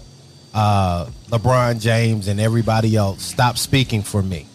uh, 0.54 1.06
LeBron 1.30 1.80
James 1.82 2.28
and 2.28 2.40
everybody 2.40 2.96
else, 2.96 3.24
stop 3.24 3.58
speaking 3.58 4.02
for 4.02 4.24
me. 4.24 4.48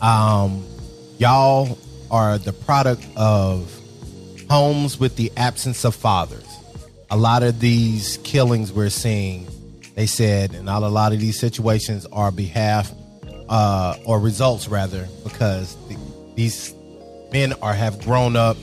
Um, 0.00 0.64
y'all 1.18 1.78
are 2.14 2.38
the 2.38 2.52
product 2.52 3.04
of 3.16 3.68
homes 4.48 5.00
with 5.00 5.16
the 5.16 5.32
absence 5.36 5.84
of 5.84 5.96
fathers. 5.96 6.46
A 7.10 7.16
lot 7.16 7.42
of 7.42 7.58
these 7.58 8.20
killings 8.22 8.72
we're 8.72 8.88
seeing, 8.88 9.48
they 9.96 10.06
said, 10.06 10.54
and 10.54 10.64
not 10.64 10.84
a 10.84 10.88
lot 10.88 11.12
of 11.12 11.18
these 11.18 11.40
situations 11.40 12.06
are 12.12 12.30
behalf 12.30 12.92
uh, 13.48 13.96
or 14.06 14.20
results 14.20 14.68
rather, 14.68 15.08
because 15.24 15.76
the, 15.88 15.96
these 16.36 16.72
men 17.32 17.52
are 17.54 17.74
have 17.74 18.00
grown 18.04 18.36
up 18.36 18.56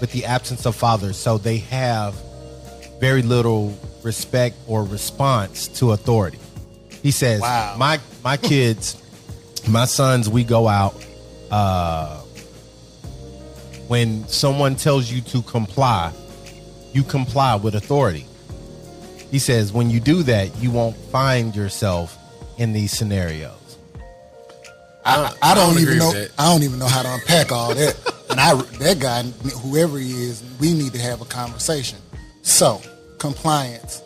with 0.00 0.12
the 0.12 0.24
absence 0.24 0.64
of 0.64 0.76
fathers, 0.76 1.16
so 1.16 1.38
they 1.38 1.58
have 1.58 2.14
very 3.00 3.22
little 3.22 3.76
respect 4.04 4.54
or 4.68 4.84
response 4.84 5.66
to 5.80 5.90
authority. 5.90 6.38
He 7.02 7.10
says, 7.10 7.40
Wow. 7.40 7.74
"My 7.78 7.98
my 8.22 8.36
kids, 8.36 8.96
my 9.68 9.86
sons, 9.86 10.28
we 10.28 10.44
go 10.44 10.68
out. 10.68 10.94
Uh, 11.50 12.22
when 13.88 14.26
someone 14.28 14.76
tells 14.76 15.10
you 15.10 15.20
to 15.22 15.42
comply, 15.42 16.12
you 16.92 17.02
comply 17.02 17.56
with 17.56 17.74
authority." 17.74 18.26
He 19.30 19.38
says, 19.38 19.72
"When 19.72 19.90
you 19.90 20.00
do 20.00 20.22
that, 20.24 20.56
you 20.62 20.70
won't 20.70 20.96
find 21.10 21.54
yourself 21.54 22.16
in 22.58 22.72
these 22.72 22.92
scenarios." 22.92 23.52
I, 25.04 25.32
I 25.40 25.54
don't, 25.54 25.74
don't 25.74 25.82
even 25.82 25.98
know. 25.98 26.26
I 26.36 26.52
don't 26.52 26.64
even 26.64 26.78
know 26.80 26.88
how 26.88 27.02
to 27.02 27.14
unpack 27.14 27.52
all 27.52 27.74
that. 27.74 27.96
and 28.30 28.40
I, 28.40 28.54
that 28.54 28.98
guy, 28.98 29.22
whoever 29.22 29.98
he 29.98 30.10
is, 30.10 30.42
we 30.58 30.72
need 30.72 30.92
to 30.94 30.98
have 30.98 31.20
a 31.20 31.24
conversation. 31.24 31.98
So, 32.42 32.82
compliance, 33.18 34.02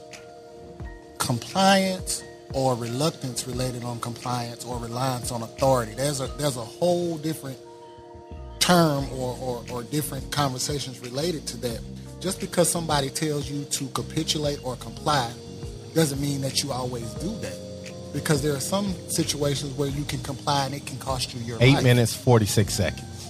compliance, 1.18 2.22
or 2.52 2.74
reluctance 2.74 3.46
related 3.46 3.82
on 3.84 4.00
compliance 4.00 4.64
or 4.64 4.78
reliance 4.78 5.32
on 5.32 5.42
authority. 5.42 5.94
There's 5.94 6.20
a 6.20 6.26
there's 6.38 6.56
a 6.56 6.64
whole 6.64 7.16
different 7.16 7.58
term 8.70 9.12
or, 9.12 9.36
or, 9.40 9.64
or 9.72 9.82
different 9.82 10.30
conversations 10.30 11.00
related 11.00 11.44
to 11.44 11.56
that. 11.56 11.80
Just 12.20 12.38
because 12.40 12.70
somebody 12.70 13.10
tells 13.10 13.50
you 13.50 13.64
to 13.64 13.88
capitulate 13.88 14.64
or 14.64 14.76
comply 14.76 15.32
doesn't 15.94 16.20
mean 16.20 16.40
that 16.42 16.62
you 16.62 16.70
always 16.70 17.12
do 17.14 17.34
that. 17.40 17.58
Because 18.12 18.42
there 18.42 18.54
are 18.54 18.60
some 18.60 18.94
situations 19.08 19.76
where 19.76 19.88
you 19.88 20.04
can 20.04 20.20
comply 20.20 20.66
and 20.66 20.74
it 20.74 20.86
can 20.86 20.98
cost 20.98 21.34
you 21.34 21.40
your 21.40 21.58
Eight 21.60 21.74
life. 21.74 21.84
minutes, 21.84 22.14
forty 22.14 22.46
six 22.46 22.74
seconds. 22.74 23.28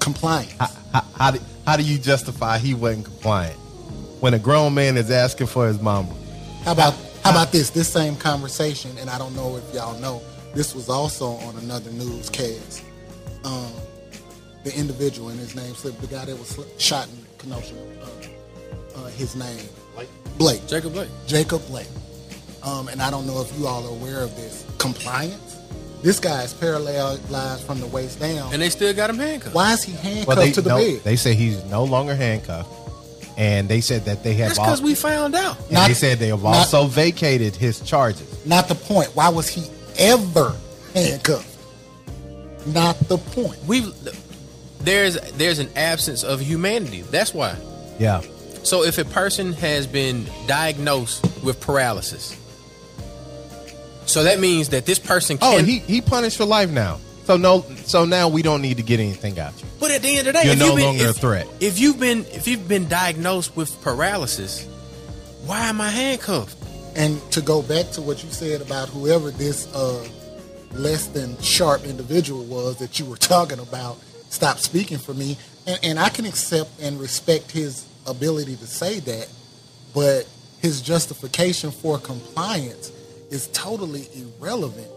Compliance. 0.00 0.52
How, 0.58 0.68
how, 0.92 1.04
how, 1.14 1.30
do, 1.30 1.38
how 1.66 1.76
do 1.76 1.82
you 1.82 1.98
justify 1.98 2.58
he 2.58 2.74
wasn't 2.74 3.04
compliant 3.04 3.56
when 4.20 4.34
a 4.34 4.38
grown 4.38 4.74
man 4.74 4.96
is 4.96 5.10
asking 5.10 5.46
for 5.46 5.66
his 5.66 5.80
mama? 5.80 6.12
How 6.64 6.72
about 6.72 6.94
how 7.22 7.30
about 7.30 7.52
this? 7.52 7.70
This 7.70 7.88
same 7.88 8.16
conversation, 8.16 8.90
and 8.98 9.08
I 9.08 9.16
don't 9.16 9.34
know 9.36 9.56
if 9.56 9.74
y'all 9.74 9.98
know, 10.00 10.20
this 10.54 10.74
was 10.74 10.88
also 10.88 11.32
on 11.46 11.56
another 11.56 11.90
newscast. 11.92 12.82
Um, 13.44 13.72
the 14.64 14.76
individual 14.76 15.28
and 15.28 15.38
his 15.38 15.54
name 15.56 15.74
slipped. 15.74 16.00
The 16.00 16.06
guy 16.06 16.24
that 16.24 16.38
was 16.38 16.52
sli- 16.56 16.80
shot 16.80 17.08
in 17.08 17.26
Kenosha. 17.38 17.74
Uh, 18.02 18.98
uh, 19.00 19.06
his 19.08 19.34
name 19.36 19.58
Blake. 20.38 20.66
Jacob 20.66 20.92
Blake. 20.92 21.08
Jacob 21.26 21.64
Blake. 21.66 21.86
Um, 22.62 22.88
and 22.88 23.02
I 23.02 23.10
don't 23.10 23.26
know 23.26 23.40
if 23.42 23.56
you 23.58 23.66
all 23.66 23.84
are 23.84 23.90
aware 23.90 24.20
of 24.22 24.34
this. 24.36 24.64
Compliance. 24.78 25.58
This 26.02 26.18
guy 26.18 26.42
is 26.42 26.52
paralyzed 26.54 27.64
from 27.64 27.80
the 27.80 27.86
waist 27.86 28.18
down. 28.18 28.52
And 28.52 28.60
they 28.62 28.70
still 28.70 28.92
got 28.94 29.10
him 29.10 29.18
handcuffed. 29.18 29.54
Why 29.54 29.72
is 29.74 29.82
he 29.84 29.92
handcuffed 29.92 30.26
Well, 30.28 30.36
they 30.36 30.52
to 30.52 30.60
the 30.60 30.70
no, 30.70 30.76
bed? 30.78 31.00
they 31.04 31.16
say 31.16 31.34
he's 31.34 31.62
no 31.66 31.84
longer 31.84 32.14
handcuffed, 32.16 32.70
and 33.36 33.68
they 33.68 33.80
said 33.80 34.04
that 34.06 34.24
they 34.24 34.34
have. 34.34 34.48
That's 34.48 34.58
because 34.58 34.82
we 34.82 34.94
found 34.96 35.34
out. 35.34 35.58
and 35.60 35.72
Not- 35.72 35.88
they 35.88 35.94
said 35.94 36.18
they 36.18 36.28
have 36.28 36.42
not- 36.42 36.54
also 36.56 36.86
vacated 36.86 37.54
his 37.54 37.80
charges. 37.80 38.26
Not 38.46 38.66
the 38.68 38.74
point. 38.74 39.14
Why 39.14 39.28
was 39.28 39.48
he 39.48 39.64
ever 39.98 40.56
handcuffed? 40.94 41.46
Not 42.66 42.98
the 43.08 43.18
point. 43.18 43.58
We 43.66 43.92
there's 44.84 45.14
there's 45.32 45.58
an 45.58 45.70
absence 45.76 46.24
of 46.24 46.40
humanity. 46.40 47.02
That's 47.02 47.32
why. 47.34 47.56
Yeah, 47.98 48.22
So 48.64 48.82
if 48.84 48.98
a 48.98 49.04
person 49.04 49.52
has 49.54 49.86
been 49.86 50.26
diagnosed 50.46 51.24
with 51.44 51.60
paralysis, 51.60 52.36
so 54.06 54.24
that 54.24 54.40
means 54.40 54.70
that 54.70 54.86
this 54.86 54.98
person 54.98 55.38
Oh, 55.40 55.50
can. 55.52 55.60
and 55.60 55.68
he 55.68 55.78
he 55.78 56.00
punished 56.00 56.36
for 56.36 56.44
life 56.44 56.70
now. 56.70 56.98
So 57.24 57.36
no, 57.36 57.64
so 57.84 58.04
now 58.04 58.28
we 58.28 58.42
don't 58.42 58.62
need 58.62 58.78
to 58.78 58.82
get 58.82 58.98
anything 58.98 59.38
out 59.38 59.52
you. 59.60 59.68
but 59.78 59.92
at 59.92 60.02
the 60.02 60.08
end 60.08 60.18
of 60.20 60.24
the 60.26 60.32
day, 60.32 60.44
You're 60.44 60.54
if 60.54 60.58
no 60.58 60.66
you've 60.66 60.76
been, 60.76 60.84
longer 60.86 61.08
a 61.08 61.12
threat. 61.12 61.46
If 61.60 61.78
you've 61.78 62.00
been 62.00 62.24
if 62.32 62.48
you've 62.48 62.66
been 62.66 62.88
diagnosed 62.88 63.54
with 63.56 63.80
paralysis, 63.82 64.66
why 65.46 65.66
am 65.68 65.80
I 65.80 65.88
handcuffed? 65.90 66.56
And 66.96 67.20
to 67.32 67.40
go 67.40 67.62
back 67.62 67.90
to 67.92 68.02
what 68.02 68.22
you 68.24 68.30
said 68.30 68.60
about 68.60 68.88
whoever 68.88 69.30
this 69.30 69.72
uh, 69.74 70.04
less 70.72 71.06
than 71.06 71.40
sharp 71.40 71.84
individual 71.84 72.44
was 72.44 72.76
that 72.78 72.98
you 72.98 73.04
were 73.06 73.16
talking 73.34 73.60
about, 73.60 73.98
stop 74.32 74.58
speaking 74.58 74.98
for 74.98 75.14
me. 75.14 75.36
And, 75.66 75.78
and 75.82 75.98
I 75.98 76.08
can 76.08 76.24
accept 76.26 76.70
and 76.80 76.98
respect 76.98 77.50
his 77.50 77.86
ability 78.06 78.56
to 78.56 78.66
say 78.66 78.98
that, 79.00 79.28
but 79.94 80.26
his 80.60 80.80
justification 80.80 81.70
for 81.70 81.98
compliance 81.98 82.90
is 83.30 83.48
totally 83.48 84.06
irrelevant 84.14 84.88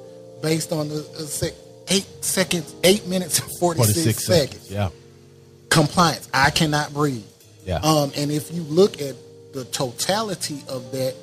based 0.42 0.72
on 0.72 0.90
the 0.90 1.00
uh, 1.18 1.20
sec- 1.22 1.54
eight 1.90 2.08
seconds, 2.22 2.74
eight 2.84 3.06
minutes 3.08 3.40
and 3.40 3.50
46, 3.60 3.88
Forty 3.88 3.94
six 4.00 4.26
seconds. 4.26 4.68
seconds. 4.68 4.72
Yeah, 4.72 4.90
Compliance. 5.70 6.28
I 6.34 6.50
cannot 6.50 6.94
breathe. 6.94 7.24
yeah. 7.66 7.78
Um, 7.78 8.12
and 8.18 8.32
if 8.32 8.52
you 8.54 8.62
look 8.64 9.02
at 9.02 9.16
the 9.54 9.66
totality 9.66 10.62
of 10.68 10.92
that, 10.92 11.16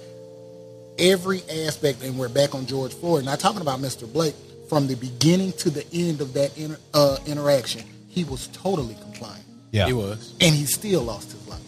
every 0.99 1.43
aspect, 1.67 2.03
and 2.03 2.19
we're 2.19 2.29
back 2.29 2.55
on 2.55 2.67
George 2.67 2.93
Floyd, 2.95 3.25
not 3.25 3.41
talking 3.41 3.61
about 3.61 3.81
Mr. 3.81 4.11
Blake, 4.13 4.35
from 4.69 4.87
the 4.87 4.95
beginning 4.95 5.53
to 5.53 5.71
the 5.71 5.85
end 5.93 6.21
of 6.21 6.33
that 6.35 6.57
inter, 6.57 6.79
uh, 6.95 7.19
interaction, 7.27 7.83
he 8.13 8.25
was 8.25 8.47
totally 8.49 8.95
compliant, 9.01 9.45
yeah. 9.71 9.87
He 9.87 9.93
was. 9.93 10.35
and 10.41 10.55
he 10.55 10.67
still 10.67 11.03
lost 11.03 11.33
his 11.33 11.49
life. 11.49 11.61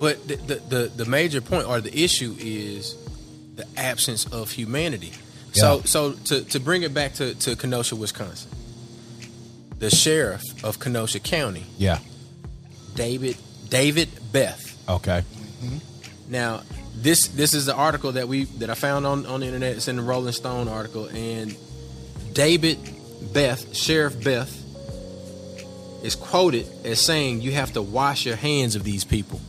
But 0.00 0.26
the, 0.26 0.36
the, 0.36 0.54
the, 0.54 0.92
the 0.96 1.04
major 1.04 1.40
point 1.40 1.66
or 1.68 1.80
the 1.80 1.96
issue 1.96 2.34
is 2.38 2.96
the 3.54 3.66
absence 3.76 4.26
of 4.26 4.50
humanity. 4.50 5.12
So 5.52 5.76
Yeah. 5.76 5.82
so 5.84 6.12
to, 6.14 6.44
to 6.44 6.58
bring 6.60 6.82
it 6.82 6.92
back 6.94 7.14
to, 7.14 7.34
to 7.34 7.54
Kenosha, 7.56 7.94
Wisconsin, 7.94 8.50
the 9.78 9.90
sheriff 9.90 10.42
of 10.64 10.78
Kenosha 10.80 11.20
County, 11.20 11.64
Yeah. 11.78 11.98
David 12.94 13.36
David 13.68 14.08
Beth. 14.32 14.60
Okay. 14.88 15.22
Mm-hmm. 15.62 15.78
Now 16.32 16.62
this 16.96 17.28
this 17.28 17.52
is 17.54 17.66
the 17.66 17.74
article 17.74 18.12
that 18.12 18.28
we 18.28 18.44
that 18.60 18.70
I 18.70 18.74
found 18.74 19.06
on, 19.06 19.26
on 19.26 19.40
the 19.40 19.46
internet. 19.46 19.76
It's 19.76 19.88
in 19.88 19.96
the 19.96 20.02
Rolling 20.02 20.32
Stone 20.32 20.68
article, 20.68 21.06
and 21.06 21.54
David 22.32 22.78
Beth, 23.32 23.74
Sheriff 23.76 24.22
Beth, 24.24 24.50
is 26.02 26.14
quoted 26.14 26.66
as 26.84 27.00
saying, 27.00 27.40
"You 27.42 27.52
have 27.52 27.72
to 27.74 27.82
wash 27.82 28.26
your 28.26 28.36
hands 28.36 28.74
of 28.74 28.84
these 28.84 29.04
people." 29.04 29.40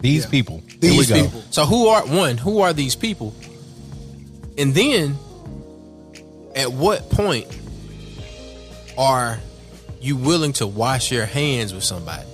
These 0.00 0.24
Yeah. 0.24 0.30
people. 0.30 0.62
These 0.78 1.10
people. 1.10 1.42
So 1.50 1.66
who 1.66 1.88
are 1.88 2.06
one? 2.06 2.38
Who 2.38 2.60
are 2.60 2.72
these 2.72 2.94
people? 2.94 3.34
And 4.56 4.74
then, 4.74 5.18
at 6.54 6.72
what 6.72 7.10
point 7.10 7.46
are 8.96 9.40
you 10.00 10.16
willing 10.16 10.52
to 10.54 10.66
wash 10.66 11.10
your 11.10 11.26
hands 11.26 11.72
with 11.74 11.84
somebody? 11.84 12.24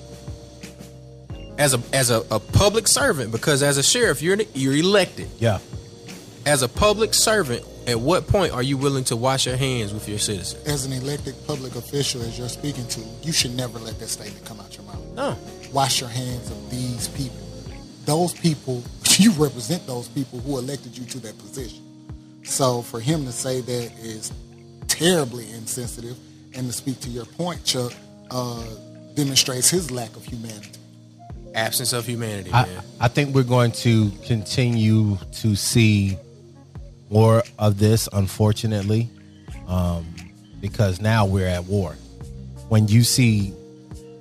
As 1.57 1.73
a 1.75 1.81
as 1.93 2.11
a, 2.11 2.25
a 2.31 2.41
public 2.41 2.89
servant, 2.89 3.31
because 3.31 3.63
as 3.63 3.79
a 3.79 3.83
sheriff, 3.83 4.21
you're 4.23 4.39
you're 4.55 4.75
elected. 4.77 5.29
Yeah. 5.39 5.59
As 6.47 6.63
a 6.63 6.69
public 6.69 7.15
servant, 7.15 7.65
at 7.87 8.01
what 8.01 8.27
point 8.27 8.53
are 8.53 8.63
you 8.63 8.77
willing 8.77 9.05
to 9.05 9.17
wash 9.17 9.47
your 9.47 9.57
hands 9.57 9.93
with 9.93 10.09
your 10.09 10.19
citizens? 10.19 10.67
As 10.67 10.87
an 10.87 10.93
elected 10.93 11.35
public 11.47 11.75
official, 11.75 12.23
as 12.23 12.39
you're 12.39 12.49
speaking 12.49 12.87
to, 12.89 13.01
you 13.23 13.33
should 13.33 13.55
never 13.55 13.79
let 13.79 13.99
that 13.99 14.09
statement 14.09 14.45
come 14.45 14.61
out 14.61 14.75
your 14.77 14.87
mouth. 14.87 15.05
No. 15.15 15.37
Wash 15.73 16.01
your 16.01 16.11
hands 16.11 16.51
of 16.51 16.71
these 16.71 17.09
people. 17.09 17.37
Those 18.05 18.33
people, 18.35 18.83
you 19.19 19.33
represent 19.33 19.87
those 19.87 20.09
people 20.09 20.41
who 20.41 20.59
elected 20.59 20.97
you 20.97 21.05
to 21.07 21.19
that 21.21 21.39
position. 21.39 21.83
So 22.45 22.83
for 22.83 23.01
him 23.01 23.25
to 23.25 23.33
say 23.33 23.61
that 23.61 23.93
is 23.99 24.33
terribly 24.89 25.51
insensitive, 25.53 26.17
and 26.55 26.67
to 26.69 26.73
speak 26.73 27.01
to 27.01 27.11
your 27.11 27.25
point, 27.25 27.65
Chuck, 27.65 27.93
uh, 28.31 28.65
demonstrates 29.15 29.69
his 29.71 29.91
lack 29.91 30.15
of 30.17 30.25
humanity. 30.25 30.71
Absence 31.55 31.93
of 31.93 32.07
humanity, 32.07 32.53
I, 32.53 32.67
man. 32.67 32.83
I 33.01 33.09
think 33.09 33.35
we're 33.35 33.45
going 33.45 33.73
to 33.73 34.11
continue 34.27 35.17
to 35.41 35.55
see 35.57 36.19
more 37.11 37.43
of 37.59 37.79
this, 37.79 38.09
unfortunately, 38.13 39.09
um, 39.67 40.07
because 40.61 41.01
now 41.01 41.27
we're 41.27 41.47
at 41.47 41.65
war. 41.65 41.97
When 42.69 42.89
you 42.89 43.05
see 43.05 43.53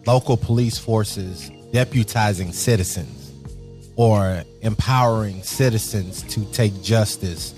local 0.05 0.37
police 0.37 0.77
forces 0.77 1.49
deputizing 1.71 2.53
citizens 2.53 3.31
or 3.95 4.43
empowering 4.61 5.41
citizens 5.43 6.23
to 6.23 6.45
take 6.51 6.81
justice 6.81 7.53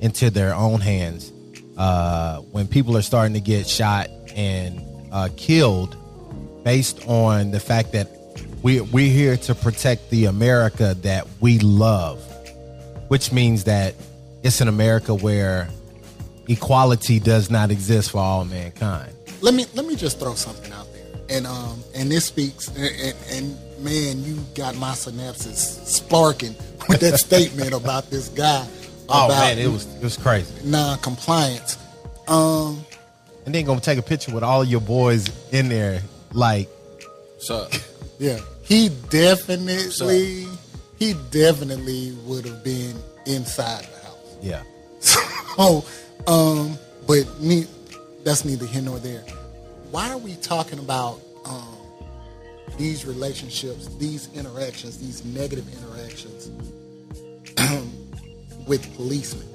into 0.00 0.30
their 0.30 0.54
own 0.54 0.80
hands, 0.80 1.32
uh, 1.76 2.38
when 2.52 2.66
people 2.66 2.96
are 2.96 3.02
starting 3.02 3.34
to 3.34 3.40
get 3.40 3.66
shot 3.66 4.08
and 4.34 4.80
uh, 5.12 5.28
killed 5.36 5.96
based 6.64 7.06
on 7.06 7.50
the 7.50 7.60
fact 7.60 7.92
that 7.92 8.08
we 8.62 8.80
we're 8.80 9.12
here 9.12 9.36
to 9.36 9.54
protect 9.54 10.10
the 10.10 10.26
America 10.26 10.94
that 11.02 11.26
we 11.40 11.58
love, 11.60 12.20
which 13.08 13.32
means 13.32 13.64
that 13.64 13.94
it's 14.42 14.60
an 14.60 14.68
America 14.68 15.14
where 15.14 15.68
equality 16.48 17.20
does 17.20 17.50
not 17.50 17.70
exist 17.70 18.10
for 18.12 18.18
all 18.18 18.44
mankind. 18.44 19.12
let 19.40 19.54
me 19.54 19.66
let 19.74 19.86
me 19.86 19.94
just 19.96 20.18
throw 20.18 20.34
something 20.34 20.72
out 20.72 20.86
there, 20.92 21.06
and 21.30 21.46
um, 21.46 21.82
and 21.94 22.10
this 22.10 22.24
speaks, 22.26 22.68
and, 22.68 22.78
and, 23.00 23.16
and 23.30 23.84
man, 23.84 24.22
you 24.24 24.36
got 24.54 24.74
my 24.76 24.90
synapses 24.92 25.84
sparking 25.86 26.54
with 26.88 27.00
that 27.00 27.18
statement 27.18 27.72
about 27.72 28.10
this 28.10 28.28
guy. 28.28 28.66
Oh 29.10 29.28
man, 29.28 29.58
it 29.58 29.68
was 29.68 29.86
it 29.86 30.02
was 30.02 30.18
crazy. 30.18 30.52
non-compliance. 30.64 31.78
Um, 32.28 32.84
And 33.46 33.54
then 33.54 33.64
gonna 33.64 33.80
take 33.80 33.98
a 33.98 34.02
picture 34.02 34.34
with 34.34 34.44
all 34.44 34.62
your 34.64 34.82
boys 34.82 35.30
in 35.50 35.70
there, 35.70 36.02
like 36.34 36.68
So 37.38 37.68
yeah, 38.18 38.38
he 38.64 38.90
definitely, 39.08 40.46
he 40.98 41.14
definitely 41.30 42.12
would 42.26 42.44
have 42.44 42.62
been 42.62 42.96
inside 43.24 43.84
the 43.84 43.86
house. 43.86 43.97
Yeah, 44.40 44.62
So, 45.00 45.84
um, 46.26 46.78
but 47.06 47.26
ne- 47.40 47.66
that's 48.24 48.44
neither 48.44 48.66
here 48.66 48.82
nor 48.82 48.98
there. 48.98 49.22
Why 49.90 50.10
are 50.10 50.18
we 50.18 50.34
talking 50.36 50.78
about 50.78 51.20
um, 51.44 51.76
these 52.76 53.06
relationships, 53.06 53.88
these 53.96 54.28
interactions, 54.34 54.98
these 54.98 55.24
negative 55.24 55.66
interactions 55.72 56.50
with 58.66 58.94
policemen? 58.96 59.46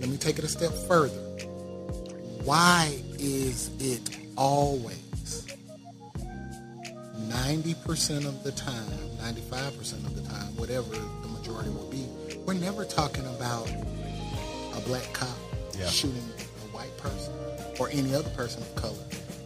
Let 0.00 0.08
me 0.08 0.16
take 0.16 0.38
it 0.38 0.44
a 0.44 0.48
step 0.48 0.72
further. 0.86 1.18
Why 2.44 2.98
is 3.18 3.70
it 3.80 4.18
always 4.36 4.98
90% 7.28 8.26
of 8.26 8.42
the 8.44 8.52
time, 8.52 8.74
95% 9.20 9.92
of 10.06 10.14
the 10.16 10.22
time, 10.28 10.54
whatever 10.56 10.90
the 10.90 11.28
majority 11.28 11.70
will 11.70 11.88
be, 11.88 12.06
we're 12.44 12.54
never 12.54 12.84
talking 12.84 13.24
about 13.26 13.70
a 14.76 14.80
black 14.80 15.12
cop 15.12 15.28
Yeah. 15.78 15.88
shooting 15.88 16.22
a 16.38 16.76
white 16.76 16.96
person 16.98 17.32
or 17.78 17.88
any 17.90 18.14
other 18.14 18.30
person 18.30 18.62
of 18.62 18.74
color. 18.76 19.04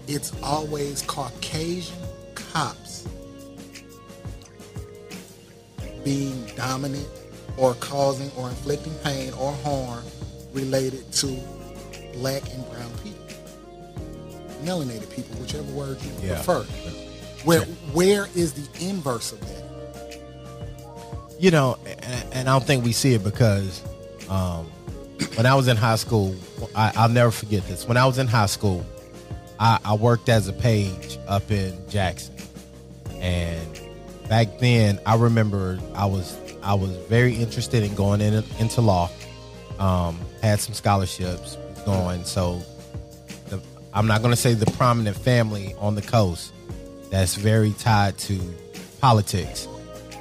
It's 0.09 0.33
always 0.43 1.03
Caucasian 1.03 1.97
cops 2.35 3.07
being 6.05 6.47
dominant 6.57 7.09
or 7.57 7.75
causing 7.75 8.31
or 8.37 8.49
inflicting 8.49 8.95
pain 9.03 9.33
or 9.35 9.53
harm 9.65 10.05
related 10.53 11.11
to 11.13 11.27
black 12.15 12.43
and 12.53 12.71
brown 12.71 12.91
people. 13.03 13.25
Melanated 14.63 15.11
people, 15.15 15.37
whichever 15.41 15.71
word 15.73 15.99
you 16.03 16.29
Yeah. 16.29 16.35
prefer. 16.43 16.63
Where 17.45 17.63
where 17.93 18.27
is 18.35 18.53
the 18.53 18.87
inverse 18.89 19.33
of 19.33 19.41
that? 19.41 19.63
you 21.39 21.51
know, 21.51 21.77
and, 21.85 22.25
and 22.33 22.49
I 22.49 22.53
don't 22.59 22.65
think 22.65 22.83
we 22.83 22.93
see 22.93 23.13
it 23.13 23.23
because 23.23 23.83
um, 24.31 24.67
when 25.37 25.45
I 25.45 25.55
was 25.55 25.69
in 25.69 25.77
high 25.77 25.97
school, 25.97 26.35
I, 26.75 26.93
I'll 26.97 27.09
never 27.11 27.31
forget 27.31 27.67
this. 27.69 27.87
When 27.87 27.97
I 27.97 28.07
was 28.07 28.19
in 28.19 28.27
high 28.27 28.47
school, 28.47 28.85
I, 29.61 29.79
I 29.85 29.95
worked 29.95 30.29
as 30.29 30.49
a 30.49 30.53
page 30.53 31.19
up 31.29 31.51
in 31.51 31.79
Jackson, 31.89 32.35
and 33.21 33.81
back 34.29 34.59
then, 34.59 34.99
I 35.05 35.17
remember 35.17 35.79
I 35.95 36.07
was 36.07 36.37
I 36.63 36.75
was 36.75 36.91
very 37.09 37.35
interested 37.35 37.83
in 37.83 37.95
going 37.95 38.21
in, 38.21 38.43
into 38.59 38.81
law. 38.81 39.11
Um, 39.79 40.19
had 40.43 40.59
some 40.59 40.75
scholarships 40.75 41.59
going, 41.85 42.25
so 42.25 42.63
the, 43.51 43.61
I'm 43.93 44.07
not 44.07 44.23
going 44.23 44.33
to 44.33 44.41
say 44.41 44.55
the 44.55 44.71
prominent 44.73 45.17
family 45.17 45.75
on 45.79 45.95
the 45.95 46.03
coast 46.03 46.53
that's 47.11 47.35
very 47.35 47.73
tied 47.73 48.17
to 48.19 48.41
politics 49.01 49.69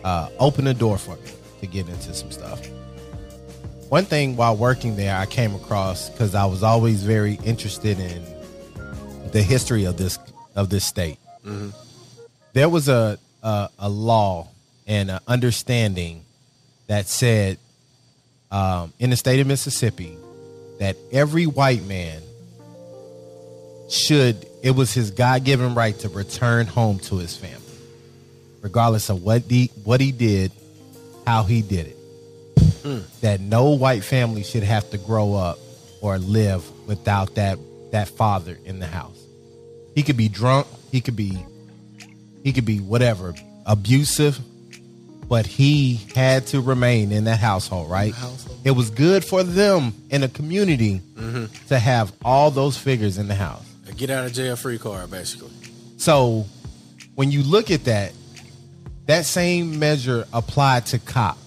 uh, 0.04 0.30
opened 0.40 0.68
the 0.68 0.74
door 0.74 0.98
for 0.98 1.16
me 1.16 1.32
to 1.62 1.68
get 1.68 1.88
into 1.88 2.14
some 2.14 2.32
stuff. 2.32 2.62
One 3.90 4.06
thing 4.06 4.36
while 4.36 4.56
working 4.56 4.96
there, 4.96 5.16
I 5.16 5.26
came 5.26 5.54
across 5.56 6.10
because 6.10 6.36
I 6.36 6.46
was 6.46 6.64
always 6.64 7.04
very 7.04 7.36
interested 7.44 8.00
in 8.00 8.24
the 9.32 9.42
history 9.42 9.86
of 9.86 9.98
this 9.98 10.18
of 10.56 10.70
this 10.70 10.86
state. 10.86 11.18
There 12.54 12.70
was 12.70 12.90
a, 12.90 13.20
a 13.44 13.70
a 13.78 13.90
law 13.90 14.48
and 14.88 15.12
an 15.12 15.20
understanding 15.28 16.24
that 16.88 17.08
said 17.08 17.58
um, 18.52 18.94
in 19.00 19.10
the 19.10 19.18
state 19.18 19.40
of 19.40 19.48
Mississippi 19.48 20.18
that 20.80 20.98
every 21.12 21.46
white 21.46 21.84
man 21.84 22.22
should 23.90 24.48
it 24.64 24.72
was 24.72 24.94
his 24.94 25.12
God 25.12 25.44
given 25.44 25.76
right 25.76 25.98
to 26.00 26.10
return 26.10 26.66
home 26.66 27.00
to 27.00 27.18
his 27.18 27.38
family 27.38 27.62
regardless 28.66 29.10
of 29.12 29.22
what 29.22 29.44
he 29.44 29.70
what 29.84 30.02
he 30.02 30.12
did, 30.12 30.52
how 31.28 31.44
he 31.44 31.62
did 31.62 31.86
it. 31.86 31.95
Mm. 32.86 33.20
That 33.22 33.42
no 33.42 33.72
white 33.72 34.04
family 34.04 34.44
should 34.44 34.64
have 34.64 34.90
to 34.92 34.98
grow 34.98 35.34
up 35.34 35.58
or 36.02 36.18
live 36.20 36.64
without 36.88 37.36
that 37.36 37.58
that 37.92 38.08
father 38.08 38.58
in 38.66 38.80
the 38.80 38.86
house. 38.86 39.22
He 39.96 40.04
could 40.04 40.18
be 40.18 40.30
drunk, 40.30 40.68
he 40.92 41.02
could 41.02 41.16
be 41.16 41.46
he 42.44 42.54
could 42.54 42.66
be 42.66 42.80
whatever, 42.80 43.34
abusive, 43.66 44.40
but 45.28 45.48
he 45.48 46.00
had 46.14 46.46
to 46.48 46.62
remain 46.62 47.12
in 47.12 47.24
that 47.24 47.40
household, 47.40 47.90
right? 47.90 48.14
household. 48.14 48.60
It 48.64 48.72
was 48.72 48.92
good 48.92 49.26
for 49.26 49.42
them 49.42 49.94
in 50.12 50.22
a 50.22 50.28
community 50.28 51.02
mm-hmm. 51.16 51.46
to 51.70 51.80
have 51.80 52.14
all 52.24 52.52
those 52.52 52.78
figures 52.78 53.18
in 53.18 53.28
the 53.28 53.36
house. 53.36 53.66
a 53.88 53.94
get 53.94 54.12
out 54.12 54.26
of 54.26 54.34
jail 54.34 54.56
free 54.56 54.78
card, 54.78 55.10
basically. 55.10 55.50
So 55.98 56.46
when 57.16 57.32
you 57.32 57.42
look 57.42 57.72
at 57.72 57.86
that, 57.86 58.14
that 59.08 59.26
same 59.26 59.80
measure 59.80 60.26
applied 60.34 60.86
to 60.88 61.00
cops. 61.00 61.45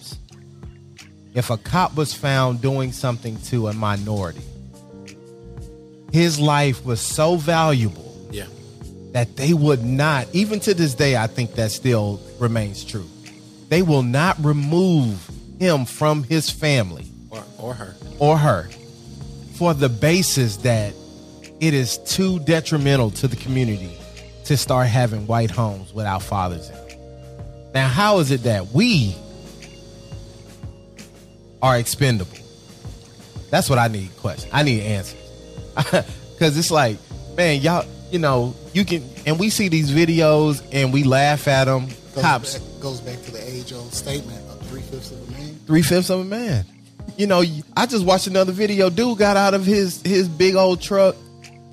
If 1.34 1.50
a 1.50 1.56
cop 1.56 1.94
was 1.94 2.14
found 2.14 2.60
doing 2.60 2.92
something 2.92 3.36
to 3.46 3.68
a 3.68 3.72
minority, 3.72 4.40
his 6.12 6.38
life 6.40 6.84
was 6.84 7.00
so 7.00 7.36
valuable 7.36 8.14
Yeah. 8.30 8.46
that 9.12 9.36
they 9.36 9.52
would 9.52 9.84
not, 9.84 10.26
even 10.32 10.58
to 10.60 10.74
this 10.74 10.94
day, 10.94 11.16
I 11.16 11.26
think 11.26 11.54
that 11.56 11.70
still 11.70 12.20
remains 12.38 12.82
true. 12.84 13.06
They 13.68 13.82
will 13.82 14.02
not 14.02 14.42
remove 14.42 15.30
him 15.58 15.84
from 15.84 16.22
his 16.24 16.48
family 16.50 17.06
Or 17.30 17.42
or 17.58 17.74
her. 17.74 17.94
or 18.18 18.38
her 18.38 18.68
for 19.54 19.74
the 19.74 19.88
basis 19.88 20.56
that 20.58 20.94
it 21.60 21.74
is 21.74 21.98
too 21.98 22.38
detrimental 22.40 23.10
to 23.10 23.28
the 23.28 23.36
community 23.36 23.92
to 24.44 24.56
start 24.56 24.86
having 24.86 25.26
white 25.26 25.50
homes 25.50 25.92
without 25.92 26.22
fathers 26.22 26.70
in. 26.70 26.76
Now, 27.74 27.88
how 27.88 28.20
is 28.20 28.30
it 28.30 28.44
that 28.44 28.68
we 28.72 29.14
are 31.62 31.78
expendable? 31.78 32.36
That's 33.50 33.70
what 33.70 33.78
I 33.78 33.88
need 33.88 34.14
question. 34.16 34.50
I 34.52 34.62
need 34.62 34.82
answers. 34.82 35.20
Cause 36.38 36.56
it's 36.56 36.70
like, 36.70 36.98
man, 37.36 37.60
y'all, 37.60 37.86
you 38.10 38.18
know, 38.18 38.54
you 38.72 38.84
can 38.84 39.02
and 39.26 39.38
we 39.38 39.50
see 39.50 39.68
these 39.68 39.90
videos 39.90 40.62
and 40.72 40.92
we 40.92 41.04
laugh 41.04 41.48
at 41.48 41.64
them. 41.64 41.86
Goes 42.14 42.22
Cops 42.22 42.58
back, 42.58 42.80
goes 42.80 43.00
back 43.00 43.22
to 43.24 43.30
the 43.32 43.50
age 43.50 43.72
old 43.72 43.92
statement 43.92 44.38
of 44.50 44.60
three 44.68 44.82
fifths 44.82 45.10
of 45.10 45.28
a 45.28 45.30
man. 45.32 45.58
three 45.66 45.82
fifths 45.82 46.10
of 46.10 46.20
a 46.20 46.24
man. 46.24 46.64
You 47.16 47.26
know, 47.26 47.42
I 47.76 47.86
just 47.86 48.04
watched 48.04 48.26
another 48.28 48.52
video. 48.52 48.90
Dude 48.90 49.18
got 49.18 49.36
out 49.36 49.54
of 49.54 49.64
his 49.64 50.00
his 50.02 50.28
big 50.28 50.54
old 50.54 50.80
truck, 50.80 51.16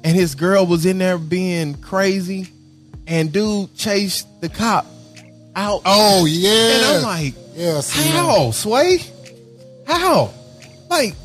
and 0.03 0.15
his 0.15 0.33
girl 0.35 0.65
was 0.65 0.85
in 0.85 0.97
there 0.97 1.17
being 1.17 1.75
crazy, 1.75 2.47
and 3.05 3.31
dude 3.31 3.75
chased 3.75 4.27
the 4.41 4.49
cop 4.49 4.85
out. 5.55 5.81
Oh 5.85 6.25
yeah, 6.25 6.75
and 6.75 6.85
I'm 6.85 7.03
like, 7.03 7.33
yeah, 7.53 7.81
how, 8.11 8.51
Sway? 8.51 8.99
How? 9.99 10.33
Like, 10.89 11.15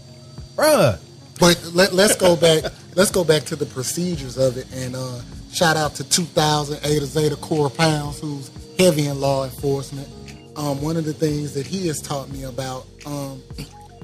bruh. 0.56 0.98
But 1.38 1.70
let, 1.74 1.92
let's 1.92 2.16
go 2.16 2.36
back. 2.36 2.64
let's 2.96 3.10
go 3.10 3.24
back 3.24 3.44
to 3.44 3.56
the 3.56 3.66
procedures 3.66 4.36
of 4.36 4.56
it, 4.56 4.66
and 4.74 4.94
uh, 4.94 5.20
shout 5.52 5.76
out 5.76 5.94
to 5.96 6.04
2000 6.08 6.78
Ada 6.84 7.06
Zeta 7.06 7.36
Core 7.36 7.70
Pounds, 7.70 8.20
who's 8.20 8.50
heavy 8.78 9.06
in 9.06 9.20
law 9.20 9.44
enforcement. 9.44 10.08
Um, 10.56 10.82
one 10.82 10.96
of 10.96 11.04
the 11.04 11.14
things 11.14 11.54
that 11.54 11.66
he 11.66 11.86
has 11.88 12.00
taught 12.02 12.28
me 12.30 12.42
about 12.44 12.86
um, 13.06 13.42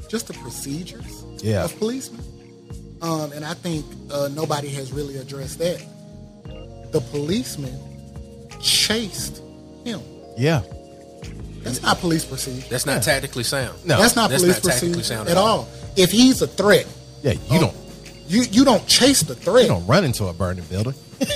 just 0.08 0.28
the 0.28 0.34
procedures 0.34 1.24
Yeah. 1.42 1.64
of 1.64 1.76
policemen, 1.78 2.24
um, 3.02 3.32
and 3.32 3.44
I 3.44 3.52
think 3.54 3.84
uh, 4.10 4.28
nobody 4.32 4.68
has 4.70 4.92
really 4.92 5.18
addressed 5.18 5.58
that. 5.58 5.84
The 6.92 7.00
policeman 7.10 7.78
chased 8.62 9.42
him. 9.84 10.00
Yeah. 10.38 10.62
That's 11.66 11.82
not 11.82 11.98
police 12.00 12.24
procedure. 12.24 12.66
That's 12.70 12.86
not 12.86 13.02
tactically 13.02 13.44
sound. 13.44 13.84
No. 13.84 13.98
That's 13.98 14.16
not 14.16 14.30
that's 14.30 14.42
police 14.42 14.56
not 14.64 14.70
tactically 14.72 14.94
procedure 14.94 15.14
sound 15.16 15.28
at 15.28 15.32
at 15.36 15.38
all. 15.38 15.46
all. 15.60 15.68
If 15.96 16.10
he's 16.10 16.40
a 16.42 16.46
threat, 16.46 16.86
Yeah. 17.22 17.32
You 17.32 17.38
Oh. 17.50 17.60
don't 17.60 17.76
you 18.28 18.42
you 18.50 18.64
don't 18.64 18.86
chase 18.86 19.22
the 19.22 19.34
threat. 19.34 19.62
you 19.64 19.68
don't 19.68 19.86
run 19.86 20.04
into 20.04 20.26
a 20.26 20.32
burning 20.32 20.64
building. 20.64 20.94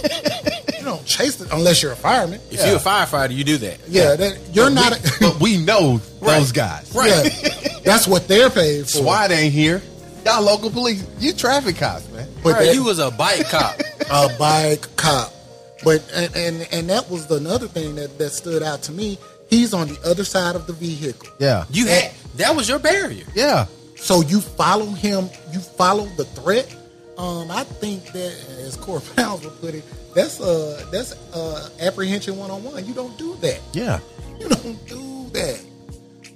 You 0.81 0.87
don't 0.87 1.05
chase 1.05 1.38
it 1.43 1.53
unless 1.53 1.83
you're 1.83 1.93
a 1.93 1.97
fireman. 1.97 2.40
If 2.51 2.64
you're 2.66 2.77
a 2.77 2.79
firefighter, 2.79 3.35
you 3.37 3.45
do 3.45 3.59
that. 3.59 3.81
Yeah, 3.87 4.16
that, 4.16 4.38
you're 4.55 4.71
not. 4.71 4.93
A, 4.97 5.12
but 5.21 5.38
we 5.38 5.59
know 5.59 5.99
those 6.23 6.53
guys. 6.53 6.90
yeah, 6.95 7.79
that's 7.85 8.09
what 8.09 8.27
they're 8.27 8.49
paid 8.49 8.85
for. 8.85 8.88
SWAT 9.05 9.31
ain't 9.31 9.53
here. 9.53 9.83
Y'all 10.25 10.43
local 10.43 10.71
police. 10.71 11.07
You 11.19 11.35
traffic 11.35 11.77
cops, 11.77 12.09
man. 12.12 12.27
But 12.43 12.55
Right, 12.55 12.64
that- 12.66 12.75
you 12.75 12.83
was 12.83 12.99
a 12.99 13.11
bike 13.11 13.47
cop. 13.51 13.79
a 14.11 14.35
bike 14.38 14.87
cop. 14.97 15.31
But 15.85 16.03
and, 16.14 16.35
and 16.35 16.69
and 16.73 16.88
that 16.90 17.11
was 17.11 17.31
another 17.31 17.69
thing 17.69 17.97
that 17.97 18.16
that 18.19 18.31
stood 18.31 18.62
out 18.62 18.81
to 18.85 18.93
me. 18.93 19.19
He's 19.50 19.74
on 19.74 19.88
the 19.88 19.98
other 20.08 20.24
side 20.24 20.54
of 20.56 20.66
the 20.66 20.72
vehicle. 20.72 21.28
Yeah. 21.38 21.64
You 21.70 21.86
had 21.86 22.12
that 22.36 22.54
was 22.54 22.68
your 22.68 22.78
barrier. 22.78 23.24
Yeah. 23.34 23.66
So 23.96 24.22
you 24.22 24.40
follow 24.40 24.86
him, 24.86 25.28
you 25.52 25.60
follow 25.60 26.06
the 26.16 26.24
threat. 26.24 26.74
Um, 27.18 27.50
I 27.50 27.64
think 27.64 28.06
that, 28.12 28.32
as 28.64 28.76
Core 28.76 29.00
Pounds 29.16 29.44
would 29.44 29.60
put 29.60 29.74
it, 29.74 29.84
that's 30.14 30.40
uh 30.40 30.86
that's 30.90 31.12
uh 31.34 31.68
apprehension 31.80 32.36
one 32.36 32.50
on 32.50 32.62
one. 32.64 32.84
You 32.86 32.94
don't 32.94 33.16
do 33.18 33.34
that. 33.36 33.60
Yeah. 33.72 34.00
You 34.38 34.48
don't 34.48 34.86
do 34.88 35.28
that. 35.32 35.60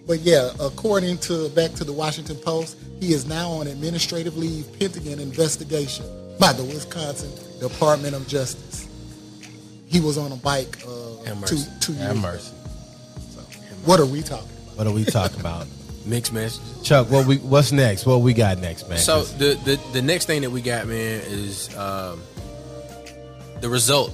But 0.06 0.20
yeah, 0.20 0.50
according 0.60 1.18
to 1.18 1.48
back 1.50 1.72
to 1.74 1.84
the 1.84 1.92
Washington 1.92 2.36
Post, 2.36 2.76
he 3.00 3.14
is 3.14 3.24
now 3.26 3.48
on 3.50 3.66
administrative 3.68 4.36
leave 4.36 4.66
pending 4.78 5.10
an 5.12 5.18
investigation 5.20 6.04
by 6.38 6.52
the 6.52 6.64
Wisconsin 6.64 7.30
Department 7.60 8.14
of 8.14 8.26
Justice. 8.28 8.86
He 9.86 10.00
was 10.00 10.18
on 10.18 10.32
a 10.32 10.36
bike 10.36 10.76
uh, 10.86 11.22
Have 11.24 11.44
two 11.46 11.54
mercy. 11.56 11.70
two 11.80 11.92
years. 11.94 12.04
Have 12.06 12.20
mercy. 12.20 12.52
What 13.84 14.00
are 14.00 14.06
we 14.06 14.22
talking 14.22 14.48
about? 14.50 14.76
What 14.76 14.86
are 14.86 14.92
we 14.92 15.04
talking 15.04 15.40
about? 15.40 15.66
Mixed 16.06 16.32
messages. 16.32 16.82
Chuck, 16.82 17.10
what 17.10 17.26
we 17.26 17.38
what's 17.38 17.72
next? 17.72 18.04
What 18.04 18.20
we 18.20 18.34
got 18.34 18.58
next, 18.58 18.88
man? 18.88 18.98
So 18.98 19.22
the, 19.24 19.54
the 19.64 19.80
the 19.92 20.02
next 20.02 20.26
thing 20.26 20.42
that 20.42 20.50
we 20.50 20.60
got, 20.60 20.86
man, 20.86 21.22
is 21.24 21.74
um, 21.76 22.20
the 23.60 23.68
result 23.70 24.12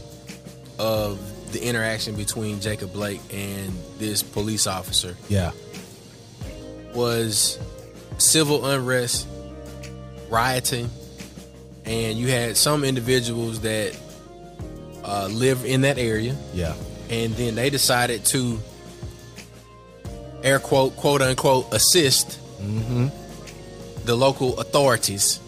of 0.79 1.19
the 1.53 1.65
interaction 1.65 2.15
between 2.15 2.61
Jacob 2.61 2.93
Blake 2.93 3.21
and 3.33 3.73
this 3.99 4.23
police 4.23 4.69
officer 4.69 5.17
yeah. 5.29 5.51
was 6.95 7.59
civil 8.19 8.67
unrest, 8.67 9.27
rioting, 10.29 10.89
and 11.85 12.17
you 12.17 12.29
had 12.29 12.57
some 12.57 12.85
individuals 12.85 13.61
that 13.63 13.97
uh, 15.05 15.29
live 15.33 15.65
in 15.65 15.81
that 15.81 15.99
area, 15.99 16.37
Yeah. 16.55 16.75
and 17.09 17.35
then 17.35 17.57
they 17.57 17.69
decided 17.69 18.25
to 18.27 18.61
air 20.43 20.59
quote 20.59 20.97
quote 20.97 21.23
unquote 21.23 21.73
assist 21.73 22.39
the 24.05 24.15
local 24.17 24.59
authorities, 24.61 25.39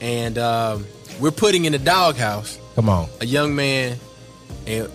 and 0.00 0.38
um, 0.38 0.86
we're 1.20 1.30
putting 1.30 1.64
in 1.64 1.72
the 1.72 1.78
doghouse 1.78 2.58
Come 2.74 2.88
on. 2.88 3.08
a 3.20 3.26
young 3.26 3.54
man, 3.54 3.98
and 4.66 4.88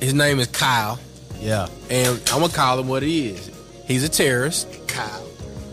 his 0.00 0.14
name 0.14 0.40
is 0.40 0.48
Kyle, 0.48 0.98
Yeah. 1.40 1.68
and 1.90 2.20
I'm 2.32 2.40
gonna 2.40 2.52
call 2.52 2.78
him 2.80 2.88
what 2.88 3.02
he 3.02 3.28
is. 3.30 3.50
He's 3.86 4.04
a 4.04 4.08
terrorist. 4.08 4.66
Kyle, 4.88 5.26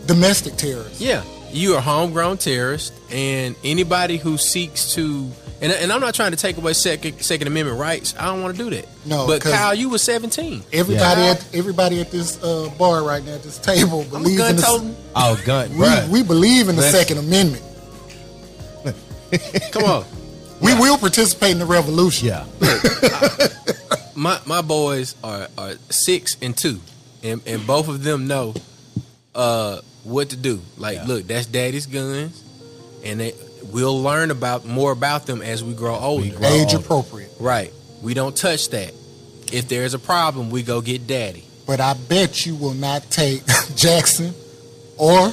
domestic 0.06 0.56
terrorist. 0.56 1.00
Yeah, 1.00 1.22
you 1.52 1.74
are 1.74 1.78
a 1.78 1.80
homegrown 1.80 2.38
terrorist, 2.38 2.92
and 3.10 3.54
anybody 3.64 4.16
who 4.16 4.36
seeks 4.38 4.94
to 4.94 5.30
and, 5.62 5.72
and 5.72 5.92
I'm 5.92 6.00
not 6.00 6.14
trying 6.14 6.30
to 6.30 6.38
take 6.38 6.56
away 6.56 6.72
second 6.72 7.20
Second 7.20 7.46
Amendment 7.48 7.78
rights. 7.78 8.14
I 8.18 8.24
don't 8.26 8.42
want 8.42 8.56
to 8.56 8.64
do 8.64 8.70
that. 8.76 8.88
No, 9.04 9.26
but 9.26 9.42
Kyle, 9.42 9.74
you 9.74 9.90
were 9.90 9.98
17. 9.98 10.62
Everybody 10.72 11.20
Yeah. 11.22 11.30
at 11.32 11.54
everybody 11.54 12.00
at 12.00 12.10
this 12.10 12.42
uh, 12.42 12.70
bar 12.78 13.02
right 13.04 13.22
now 13.24 13.34
at 13.34 13.42
this 13.42 13.58
table 13.58 14.02
I'm 14.14 14.22
believes 14.22 14.40
in 14.48 14.56
the, 14.56 14.62
toting. 14.62 14.96
Oh, 15.14 15.40
gun. 15.44 15.70
we, 15.76 16.20
we 16.20 16.26
believe 16.26 16.68
in 16.70 16.76
the 16.76 16.82
Let's- 16.82 16.96
Second 16.96 17.18
Amendment. 17.18 17.62
Come 19.70 19.84
on, 19.84 20.04
We 20.60 20.74
will 20.74 20.98
participate 20.98 21.52
in 21.52 21.58
the 21.58 21.66
revolution. 21.66 22.28
yeah. 22.28 22.46
my 24.16 24.40
my 24.46 24.60
boys 24.62 25.14
are, 25.22 25.46
are 25.56 25.72
six 25.88 26.36
and 26.42 26.56
two, 26.56 26.80
and 27.22 27.40
and 27.46 27.66
both 27.66 27.88
of 27.88 28.02
them 28.02 28.26
know 28.26 28.54
uh, 29.34 29.80
what 30.04 30.30
to 30.30 30.36
do. 30.36 30.60
Like, 30.78 30.96
Yeah. 30.98 31.04
look, 31.06 31.26
that's 31.26 31.46
daddy's 31.46 31.86
guns, 31.86 32.40
and 33.04 33.20
they 33.20 33.34
we'll 33.72 34.00
learn 34.02 34.30
about 34.30 34.64
more 34.64 34.90
about 34.92 35.26
them 35.26 35.42
as 35.42 35.62
we 35.62 35.74
grow 35.74 35.96
older. 35.96 36.22
We 36.22 36.30
grow 36.30 36.48
Age 36.48 36.74
older. 36.74 36.76
appropriate. 36.78 37.30
Right. 37.38 37.72
We 38.02 38.14
don't 38.14 38.34
touch 38.36 38.70
that. 38.70 38.92
If 39.52 39.68
there's 39.68 39.94
a 39.94 39.98
problem, 39.98 40.50
we 40.50 40.62
go 40.62 40.80
get 40.80 41.06
daddy. 41.06 41.44
But 41.66 41.80
I 41.80 41.94
bet 41.94 42.46
you 42.46 42.54
will 42.56 42.74
not 42.74 43.08
take 43.10 43.42
Jackson 43.76 44.34
or 44.96 45.32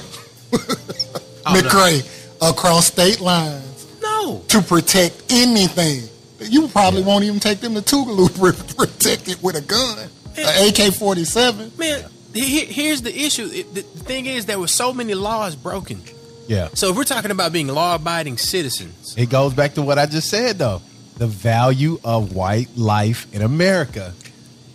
McRae 1.46 2.06
across 2.40 2.86
state 2.86 3.20
lines 3.20 3.86
No. 4.02 4.42
to 4.48 4.62
protect 4.62 5.22
anything. 5.30 6.08
You 6.40 6.68
probably 6.68 7.02
won't 7.02 7.24
even 7.24 7.40
take 7.40 7.60
them 7.60 7.74
to 7.74 7.80
Tougaloo 7.80 8.28
to 8.68 8.74
protect 8.74 9.28
it 9.28 9.42
with 9.42 9.56
a 9.56 9.60
gun, 9.60 9.98
an 10.36 10.68
AK 10.68 10.94
forty 10.94 11.24
seven. 11.24 11.72
Man, 11.76 12.04
he- 12.40 12.64
here's 12.66 13.02
the 13.02 13.14
issue. 13.16 13.46
It, 13.52 13.74
the 13.74 13.80
the 13.82 14.04
thing 14.04 14.26
is, 14.26 14.46
there 14.46 14.58
were 14.58 14.68
so 14.68 14.92
many 14.92 15.14
laws 15.14 15.56
broken. 15.56 16.02
Yeah. 16.46 16.68
So 16.74 16.90
if 16.90 16.96
we're 16.96 17.04
talking 17.04 17.30
about 17.30 17.52
being 17.52 17.68
law-abiding 17.68 18.38
citizens, 18.38 19.14
It 19.18 19.28
goes 19.28 19.52
back 19.54 19.74
to 19.74 19.82
what 19.82 19.98
I 19.98 20.06
just 20.06 20.28
said, 20.30 20.58
though. 20.58 20.80
The 21.18 21.26
value 21.26 21.98
of 22.04 22.32
white 22.34 22.68
life 22.76 23.26
in 23.34 23.42
America. 23.42 24.14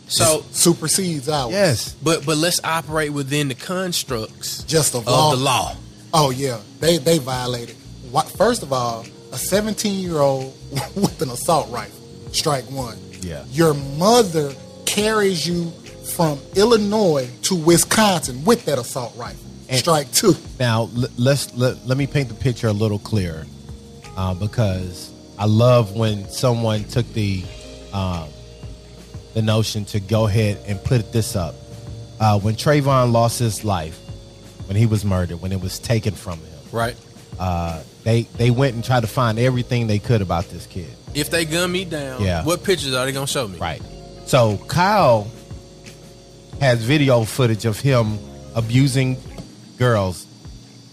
so 0.07 0.43
Supersedes 0.51 1.29
ours. 1.29 1.51
Yes. 1.51 1.95
but 2.03 2.25
but 2.25 2.37
let's 2.37 2.59
operate 2.63 3.11
within 3.13 3.47
the 3.47 3.55
constructs 3.55 4.63
Just 4.65 4.93
of 4.93 5.01
of 5.07 5.13
law. 5.13 5.31
the 5.31 5.37
law. 5.37 5.75
Oh 6.13 6.29
yeah, 6.31 6.59
they 6.79 6.97
they 6.97 7.17
violated. 7.17 7.75
Wha- 8.11 8.21
First 8.37 8.61
of 8.61 8.71
all, 8.71 9.05
a 9.31 9.37
17 9.37 9.99
year 9.99 10.19
old 10.19 10.53
with 10.95 11.21
an 11.21 11.29
assault 11.31 11.71
rifle, 11.71 11.97
strike 12.31 12.65
one. 12.69 12.97
Yeah. 13.21 13.45
Your 13.51 13.73
mother 13.73 14.53
carries 14.85 15.47
you 15.47 15.71
from 16.03 16.39
Illinois 16.55 17.29
to 17.43 17.55
Wisconsin 17.55 18.43
with 18.43 18.65
that 18.65 18.77
assault 18.79 19.13
rifle, 19.15 19.39
And- 19.69 19.79
strike 19.79 20.11
two. 20.11 20.35
Now 20.59 20.89
l- 20.95 21.05
let's 21.17 21.53
let, 21.55 21.85
let 21.87 21.97
me 21.97 22.07
paint 22.07 22.29
the 22.29 22.35
picture 22.35 22.67
a 22.67 22.73
little 22.73 22.99
clearer, 22.99 23.45
uh, 24.17 24.33
because 24.33 25.11
I 25.39 25.45
love 25.45 25.95
when 25.95 26.29
someone 26.29 26.83
took 26.85 27.11
the 27.13 27.43
um, 27.93 28.27
the 29.33 29.41
notion 29.41 29.85
to 29.85 29.99
go 29.99 30.27
ahead 30.27 30.59
and 30.67 30.83
put 30.83 31.11
this 31.11 31.35
up. 31.35 31.55
Uh, 32.19 32.39
when 32.39 32.55
Trayvon 32.55 33.11
lost 33.11 33.39
his 33.39 33.63
life, 33.65 33.97
when 34.67 34.77
he 34.77 34.85
was 34.85 35.03
murdered, 35.03 35.41
when 35.41 35.51
it 35.51 35.59
was 35.61 35.79
taken 35.79 36.13
from 36.13 36.37
him, 36.39 36.59
Right. 36.71 36.95
uh, 37.39 37.81
they 38.03 38.23
they 38.37 38.51
went 38.51 38.75
and 38.75 38.83
tried 38.83 39.01
to 39.01 39.07
find 39.07 39.39
everything 39.39 39.87
they 39.87 39.99
could 39.99 40.21
about 40.21 40.49
this 40.49 40.65
kid. 40.67 40.87
If 41.15 41.29
they 41.29 41.45
gun 41.45 41.71
me 41.71 41.85
down, 41.85 42.21
Yeah. 42.21 42.43
what 42.43 42.63
pictures 42.63 42.93
are 42.93 43.05
they 43.05 43.11
gonna 43.11 43.27
show 43.27 43.47
me? 43.47 43.57
Right. 43.59 43.81
So 44.25 44.57
Kyle 44.67 45.27
has 46.63 46.81
video 46.83 47.23
footage 47.23 47.65
of 47.65 47.79
him 47.79 48.17
abusing 48.55 49.17
girls, 49.77 50.25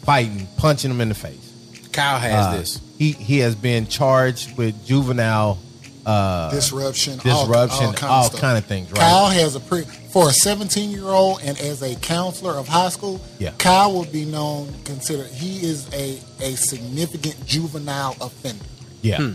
fighting, 0.05 0.47
punching 0.57 0.91
them 0.91 1.01
in 1.01 1.09
the 1.09 1.15
face. 1.15 1.89
Kyle 1.93 2.19
has 2.19 2.47
Uh, 2.47 2.57
this. 2.59 2.81
He 2.99 3.13
he 3.13 3.39
has 3.39 3.55
been 3.55 3.87
charged 3.87 4.57
with 4.57 4.87
juvenile 4.87 5.59
uh, 6.07 6.51
disruption, 6.51 7.19
disruption, 7.19 7.87
all, 7.87 7.87
all, 7.87 7.93
kind, 7.93 8.35
of 8.35 8.41
kind 8.41 8.59
of 8.59 8.65
things. 8.65 8.91
Right. 8.91 9.01
Kyle 9.01 9.27
has 9.29 9.55
a 9.55 9.61
pre 9.61 9.83
for 10.13 10.29
a 10.29 10.33
17 10.33 10.91
year 10.91 11.05
old 11.05 11.41
and 11.43 11.59
as 11.61 11.83
a 11.83 11.95
counselor 11.97 12.53
of 12.59 12.67
high 12.69 12.89
school. 12.89 13.21
Yeah. 13.39 13.53
Kyle 13.59 13.93
would 13.99 14.11
be 14.13 14.25
known 14.25 14.73
considered 14.85 15.29
he 15.29 15.59
is 15.65 15.89
a 15.93 16.19
a 16.41 16.57
significant 16.57 17.45
juvenile 17.47 18.17
offender. 18.21 18.65
yeah. 19.03 19.19
Hmm. 19.19 19.33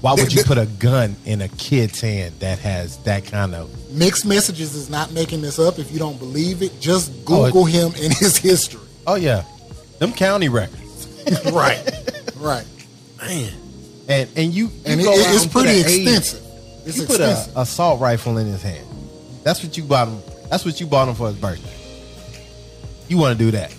Why 0.00 0.14
would 0.14 0.32
you 0.32 0.44
put 0.44 0.58
a 0.58 0.66
gun 0.66 1.16
in 1.24 1.40
a 1.42 1.48
kid's 1.48 2.00
hand 2.00 2.34
that 2.38 2.58
has 2.60 2.98
that 2.98 3.24
kind 3.24 3.54
of? 3.54 3.68
Mixed 3.92 4.24
Messages 4.24 4.74
is 4.76 4.88
not 4.88 5.10
making 5.12 5.42
this 5.42 5.58
up. 5.58 5.78
If 5.80 5.90
you 5.90 5.98
don't 5.98 6.18
believe 6.18 6.62
it, 6.62 6.78
just 6.80 7.10
Oh, 7.26 7.44
it- 7.44 7.48
Google 7.48 7.64
him 7.64 7.86
and 8.00 8.12
his 8.14 8.36
history. 8.36 8.80
Oh 9.06 9.16
yeah, 9.16 9.42
them 9.98 10.12
county 10.12 10.48
records. 10.48 11.08
right, 11.52 11.82
right. 12.36 12.64
Man. 13.20 13.52
And 14.08 14.28
and 14.36 14.54
you, 14.54 14.66
you 14.66 14.72
And 14.86 15.00
it, 15.00 15.06
it's 15.08 15.46
pretty 15.46 15.80
an 15.80 15.86
age- 15.86 16.06
extensive. 16.06 16.42
It's 16.86 16.96
you 16.98 17.06
put 17.06 17.20
a 17.20 17.46
assault 17.56 18.00
rifle 18.00 18.38
in 18.38 18.46
his 18.46 18.62
hand. 18.62 18.86
That's 19.44 19.62
what 19.62 19.76
you 19.76 19.82
bought 19.82 20.08
him. 20.08 20.20
That's 20.48 20.64
what 20.64 20.80
you 20.80 20.86
bought 20.86 21.08
him 21.08 21.14
for 21.14 21.26
his 21.28 21.36
birthday. 21.36 21.74
You 23.08 23.18
want 23.18 23.36
to 23.38 23.44
do 23.44 23.50
that? 23.50 23.72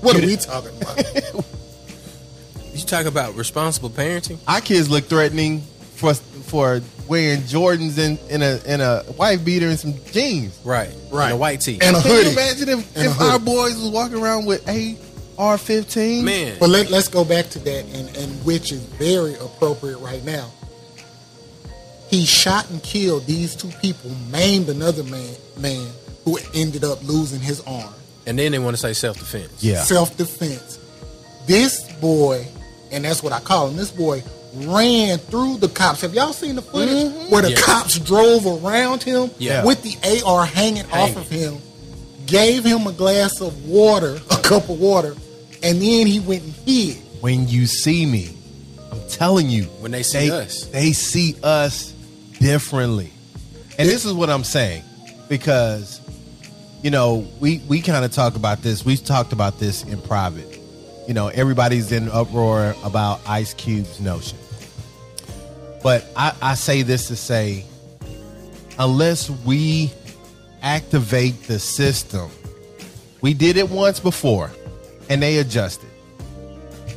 what 0.00 0.16
are 0.16 0.26
we 0.26 0.36
talking 0.36 0.70
about? 0.80 1.44
You 2.74 2.80
talk 2.84 3.06
about 3.06 3.34
responsible 3.36 3.90
parenting? 3.90 4.38
Our 4.48 4.60
kids 4.60 4.90
look 4.90 5.04
threatening 5.04 5.60
for 5.94 6.14
for 6.14 6.80
wearing 7.08 7.40
Jordans 7.42 7.98
in, 7.98 8.18
in 8.28 8.42
a 8.42 8.60
in 8.66 8.80
a 8.80 9.04
wife 9.16 9.44
beater 9.44 9.68
and 9.68 9.78
some 9.78 9.94
jeans. 10.06 10.58
Right. 10.64 10.92
Right. 11.10 11.26
And 11.26 11.34
a 11.34 11.36
white 11.36 11.60
tee. 11.60 11.78
And 11.80 11.96
a 11.96 12.00
Can 12.00 12.10
hoodie. 12.10 12.26
you 12.26 12.32
imagine 12.32 12.68
if, 12.70 12.96
And 12.96 13.06
a 13.06 13.10
if 13.10 13.20
our 13.20 13.38
boys 13.38 13.76
was 13.80 13.90
walking 13.90 14.20
around 14.20 14.46
with 14.46 14.68
AR 15.38 15.56
fifteen? 15.58 16.24
Man. 16.24 16.56
But 16.58 16.68
let, 16.70 16.90
let's 16.90 17.08
go 17.08 17.24
back 17.24 17.46
to 17.50 17.58
that, 17.60 17.84
and, 17.94 18.16
and 18.16 18.44
which 18.44 18.72
is 18.72 18.80
very 18.82 19.34
appropriate 19.34 19.98
right 19.98 20.24
now. 20.24 20.50
He 22.08 22.24
shot 22.26 22.68
and 22.70 22.82
killed 22.82 23.26
these 23.26 23.56
two 23.56 23.70
people, 23.80 24.10
maimed 24.30 24.68
another 24.68 25.02
man, 25.04 25.34
man 25.58 25.90
who 26.24 26.38
ended 26.54 26.84
up 26.84 27.02
losing 27.02 27.40
his 27.40 27.60
arm. 27.62 27.92
And 28.26 28.38
then 28.38 28.52
they 28.52 28.58
want 28.58 28.74
to 28.76 28.80
say 28.80 28.92
self 28.92 29.18
defense. 29.18 29.62
Yeah. 29.62 29.82
Self 29.82 30.16
defense. 30.16 30.78
This 31.46 31.92
boy, 32.00 32.46
and 32.94 33.04
that's 33.04 33.22
what 33.22 33.32
I 33.32 33.40
call 33.40 33.68
him. 33.68 33.76
This 33.76 33.90
boy 33.90 34.22
ran 34.54 35.18
through 35.18 35.58
the 35.58 35.68
cops. 35.68 36.00
Have 36.02 36.14
y'all 36.14 36.32
seen 36.32 36.54
the 36.54 36.62
footage 36.62 36.90
mm-hmm. 37.12 37.30
where 37.30 37.42
the 37.42 37.50
Yeah. 37.50 37.60
cops 37.60 37.98
drove 37.98 38.46
around 38.46 39.02
him 39.02 39.30
Yeah. 39.38 39.64
with 39.64 39.82
the 39.82 39.96
AR 40.24 40.46
hanging 40.46 40.90
off 40.92 41.16
of 41.16 41.28
him? 41.28 41.58
Gave 42.26 42.64
him 42.64 42.86
a 42.86 42.92
glass 42.92 43.40
of 43.40 43.66
water, 43.66 44.18
a 44.30 44.36
cup 44.38 44.68
of 44.70 44.78
water, 44.80 45.14
and 45.62 45.82
then 45.82 46.06
he 46.06 46.20
went 46.20 46.42
and 46.44 46.54
hid. 46.66 46.96
When 47.20 47.48
you 47.48 47.66
see 47.66 48.06
me, 48.06 48.36
I'm 48.92 49.00
telling 49.08 49.50
you, 49.50 49.64
When 49.80 49.90
they 49.90 50.02
see 50.02 50.28
they, 50.28 50.30
us. 50.30 50.64
they 50.66 50.92
see 50.92 51.36
us 51.42 51.92
differently. 52.38 53.12
And 53.78 53.88
this 53.88 54.04
is 54.04 54.12
what 54.12 54.30
I'm 54.30 54.44
saying 54.44 54.84
because 55.28 56.00
you 56.82 56.90
know, 56.90 57.26
we 57.40 57.62
we 57.66 57.80
kind 57.80 58.04
of 58.04 58.12
talk 58.12 58.36
about 58.36 58.62
this. 58.62 58.84
We've 58.84 59.02
talked 59.02 59.32
about 59.32 59.58
this 59.58 59.84
in 59.84 60.00
private. 60.02 60.60
You 61.06 61.14
know, 61.14 61.28
everybody's 61.28 61.92
in 61.92 62.08
uproar 62.08 62.74
about 62.82 63.20
Ice 63.26 63.54
Cube's 63.54 64.00
notion. 64.00 64.38
But 65.82 66.06
I, 66.16 66.34
I 66.40 66.54
say 66.54 66.82
this 66.82 67.08
to 67.08 67.16
say, 67.16 67.64
unless 68.78 69.28
we 69.28 69.92
activate 70.62 71.42
the 71.42 71.58
system, 71.58 72.30
we 73.20 73.34
did 73.34 73.56
it 73.56 73.68
once 73.68 74.00
before 74.00 74.50
and 75.10 75.22
they 75.22 75.38
adjusted. 75.38 75.90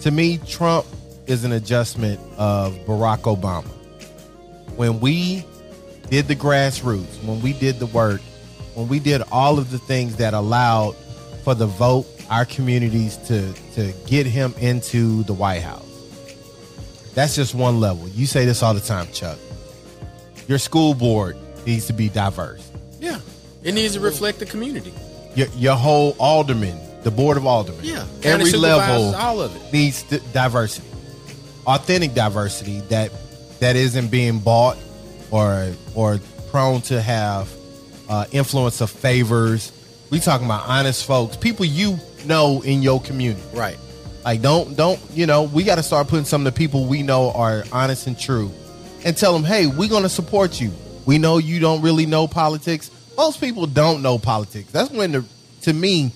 To 0.02 0.12
me, 0.12 0.38
Trump 0.48 0.86
is 1.26 1.44
an 1.44 1.52
adjustment 1.52 2.20
of 2.38 2.74
Barack 2.86 3.24
Obama. 3.24 3.68
When 4.78 5.02
we 5.02 5.46
did 6.10 6.28
the 6.28 6.36
grassroots, 6.36 7.22
when 7.26 7.42
we 7.42 7.52
did 7.54 7.80
the 7.80 7.88
work, 7.88 8.22
when 8.76 8.88
we 8.88 9.00
did 9.00 9.22
all 9.32 9.60
of 9.60 9.72
the 9.72 9.80
things 9.80 10.16
that 10.18 10.34
allowed 10.34 10.96
for 11.44 11.54
the 11.54 11.68
vote, 11.68 12.06
our 12.30 12.46
communities 12.46 13.18
to 13.28 13.54
to 13.76 13.94
get 14.08 14.26
him 14.26 14.54
into 14.60 15.24
the 15.24 15.34
White 15.34 15.62
House. 15.62 15.84
That's 17.14 17.36
just 17.36 17.56
one 17.56 17.80
level. 17.80 18.08
You 18.10 18.26
say 18.28 18.46
this 18.46 18.62
all 18.62 18.74
the 18.74 18.80
time, 18.80 19.08
Chuck. 19.12 19.40
Your 20.48 20.60
school 20.60 20.94
board 20.94 21.36
needs 21.66 21.88
to 21.88 21.94
be 21.94 22.10
diverse. 22.10 22.70
Yeah. 23.00 23.20
It 23.64 23.74
needs 23.74 23.96
to 23.96 24.00
reflect 24.00 24.40
the 24.40 24.46
community. 24.46 24.94
Your, 25.36 25.48
your 25.58 25.76
whole 25.76 26.16
alderman, 26.20 26.80
the 27.04 27.12
board 27.12 27.38
of 27.38 27.46
aldermen, 27.46 27.84
Yeah. 27.84 28.06
Every 28.24 28.52
level, 28.52 29.16
all 29.16 29.42
of 29.42 29.56
it. 29.56 29.74
needs 29.74 30.04
di- 30.04 30.20
diversity, 30.32 30.88
authentic 31.66 32.14
diversity 32.14 32.82
that 32.90 33.12
that 33.60 33.76
isn't 33.76 34.10
being 34.10 34.40
bought 34.40 34.78
or 35.32 35.72
or 35.96 36.20
prone 36.52 36.82
to 36.82 37.02
have 37.02 37.50
uh, 38.10 38.26
influence 38.32 38.80
of 38.82 38.90
favors. 38.92 39.72
We 40.12 40.20
talking 40.20 40.46
about 40.46 40.68
honest 40.68 41.06
folks, 41.06 41.36
people 41.36 41.66
you 41.66 42.00
know 42.28 42.62
in 42.62 42.82
your 42.82 43.02
community. 43.02 43.42
Right. 43.54 43.78
Like 44.24 44.42
don't 44.42 44.76
don't 44.76 45.00
you 45.14 45.26
know 45.26 45.44
we 45.44 45.64
got 45.64 45.76
to 45.76 45.84
start 45.84 46.08
putting 46.08 46.26
some 46.26 46.46
of 46.46 46.54
the 46.54 46.58
people 46.58 46.86
we 46.86 47.02
know 47.02 47.32
are 47.32 47.64
honest 47.72 48.08
and 48.08 48.20
true, 48.20 48.52
and 49.06 49.16
tell 49.16 49.34
them, 49.34 49.44
hey, 49.44 49.68
we're 49.68 49.90
going 49.90 50.04
to 50.04 50.10
support 50.10 50.60
you. 50.60 50.72
We 51.06 51.18
know 51.18 51.38
you 51.38 51.60
don't 51.60 51.82
really 51.82 52.06
know 52.06 52.28
politics. 52.28 52.92
Most 53.16 53.40
people 53.40 53.66
don't 53.66 54.02
know 54.02 54.18
politics. 54.18 54.70
That's 54.72 54.92
when 54.92 55.12
the 55.14 55.26
to 55.62 55.74
me, 55.74 56.12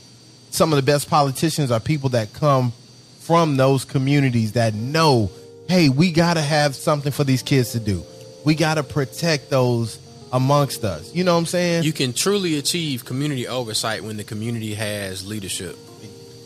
some 0.50 0.71
of 0.74 0.78
the 0.78 0.84
best 0.84 1.10
politicians 1.10 1.71
are 1.71 1.80
people 1.80 2.10
that 2.10 2.34
come 2.34 2.74
from 3.19 3.56
those 3.56 3.86
communities 3.86 4.54
that 4.54 4.74
know, 4.74 5.32
hey, 5.67 5.89
we 5.89 6.12
got 6.12 6.34
to 6.34 6.41
have 6.41 6.76
something 6.76 7.12
for 7.12 7.24
these 7.24 7.41
kids 7.41 7.71
to 7.71 7.80
do. 7.80 8.04
We 8.43 8.56
got 8.56 8.76
to 8.76 8.84
protect 8.84 9.50
those 9.50 10.00
amongst 10.34 10.84
us. 10.84 11.13
You 11.13 11.24
know 11.24 11.34
what 11.34 11.39
I'm 11.39 11.45
saying? 11.45 11.84
You 11.84 11.93
can 11.93 12.13
truly 12.13 12.58
achieve 12.58 13.06
community 13.06 13.47
oversight 13.47 14.04
when 14.04 14.17
the 14.17 14.24
community 14.24 14.74
has 14.74 15.26
leadership. 15.26 15.78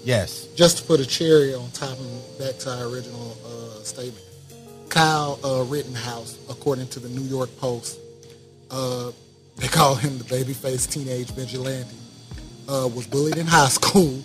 Yes. 0.06 0.48
just 0.56 0.78
to 0.78 0.84
put 0.84 1.00
a 1.00 1.06
cherry 1.06 1.54
on 1.54 1.70
top 1.72 1.98
and 2.00 2.40
back 2.40 2.58
to 2.60 2.70
our 2.70 2.86
original 2.86 3.36
uh, 3.46 3.84
statement. 3.84 4.24
Kyle 4.90 5.40
uh, 5.44 5.64
Rittenhouse, 5.64 6.38
according 6.50 6.88
to 6.90 7.00
the 7.00 7.10
New 7.10 7.28
York 7.28 7.50
Post, 7.58 8.00
uh, 8.72 9.12
they 9.58 9.68
call 9.68 9.96
him 9.96 10.18
the 10.18 10.24
babyface 10.24 10.90
teenage 10.90 11.32
vigilante, 11.32 11.96
uh, 12.70 12.90
was 12.94 13.08
bullied 13.08 13.38
in 13.38 13.46
high 13.46 13.68
school, 13.68 14.22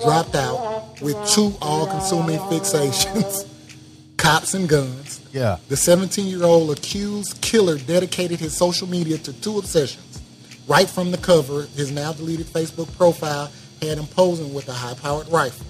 dropped 0.00 0.34
out 0.34 1.00
with 1.00 1.16
two 1.28 1.54
all-consuming 1.60 2.38
fixations, 2.40 3.46
cops 4.16 4.54
and 4.54 4.68
guns. 4.68 5.20
Yeah. 5.32 5.58
The 5.68 5.74
17-year-old 5.74 6.70
accused 6.76 7.40
killer 7.40 7.78
dedicated 7.78 8.40
his 8.40 8.56
social 8.56 8.88
media 8.88 9.18
to 9.18 9.32
two 9.40 9.58
obsessions. 9.58 10.20
Right 10.66 10.88
from 10.88 11.10
the 11.10 11.18
cover, 11.18 11.62
his 11.76 11.90
now 11.90 12.12
deleted 12.12 12.46
Facebook 12.46 12.94
profile 12.96 13.50
had 13.80 13.98
him 13.98 14.06
posing 14.06 14.52
with 14.54 14.68
a 14.68 14.72
high-powered 14.72 15.28
rifle. 15.28 15.66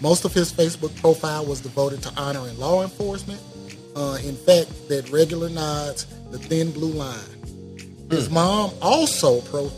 Most 0.00 0.24
of 0.24 0.34
his 0.34 0.52
Facebook 0.52 0.94
profile 1.00 1.44
was 1.46 1.60
devoted 1.60 2.02
to 2.02 2.12
honoring 2.20 2.58
law 2.58 2.82
enforcement. 2.82 3.40
Uh, 3.94 4.18
in 4.24 4.36
fact, 4.36 4.88
that 4.88 5.08
regular 5.10 5.48
nods 5.48 6.06
the 6.30 6.38
thin 6.38 6.72
blue 6.72 6.92
line. 6.92 7.20
His 8.10 8.28
mom 8.30 8.70
also 8.80 9.40
pro- 9.42 9.70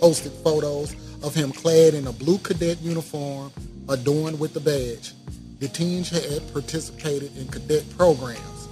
posted 0.00 0.32
photos 0.44 0.94
of 1.22 1.34
him 1.34 1.52
clad 1.52 1.94
in 1.94 2.06
a 2.06 2.12
blue 2.12 2.38
cadet 2.38 2.80
uniform 2.80 3.52
adorned 3.88 4.38
with 4.38 4.54
the 4.54 4.60
badge. 4.60 5.12
The 5.60 5.68
teens 5.68 6.08
had 6.08 6.52
participated 6.52 7.36
in 7.36 7.48
cadet 7.48 7.84
programs. 7.96 8.68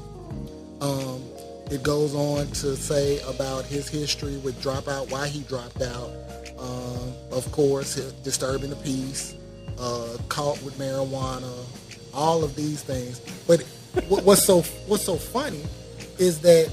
Um, 0.81 1.23
it 1.71 1.83
goes 1.83 2.15
on 2.15 2.47
to 2.47 2.77
say 2.77 3.21
about 3.23 3.65
his 3.65 3.89
history 3.89 4.37
with 4.39 4.61
dropout, 4.63 5.11
why 5.11 5.27
he 5.27 5.41
dropped 5.41 5.83
out. 5.83 6.11
Um, 6.59 7.13
of 7.33 7.51
course, 7.53 7.97
disturbing 8.23 8.71
the 8.71 8.77
peace, 8.77 9.35
uh, 9.79 10.17
caught 10.29 10.61
with 10.63 10.79
marijuana, 10.79 11.53
all 12.15 12.43
of 12.43 12.55
these 12.57 12.83
things. 12.83 13.21
But 13.47 13.63
what's 14.09 14.45
so 14.45 14.63
what's 14.87 15.05
so 15.05 15.17
funny 15.17 15.63
is 16.19 16.41
that 16.41 16.69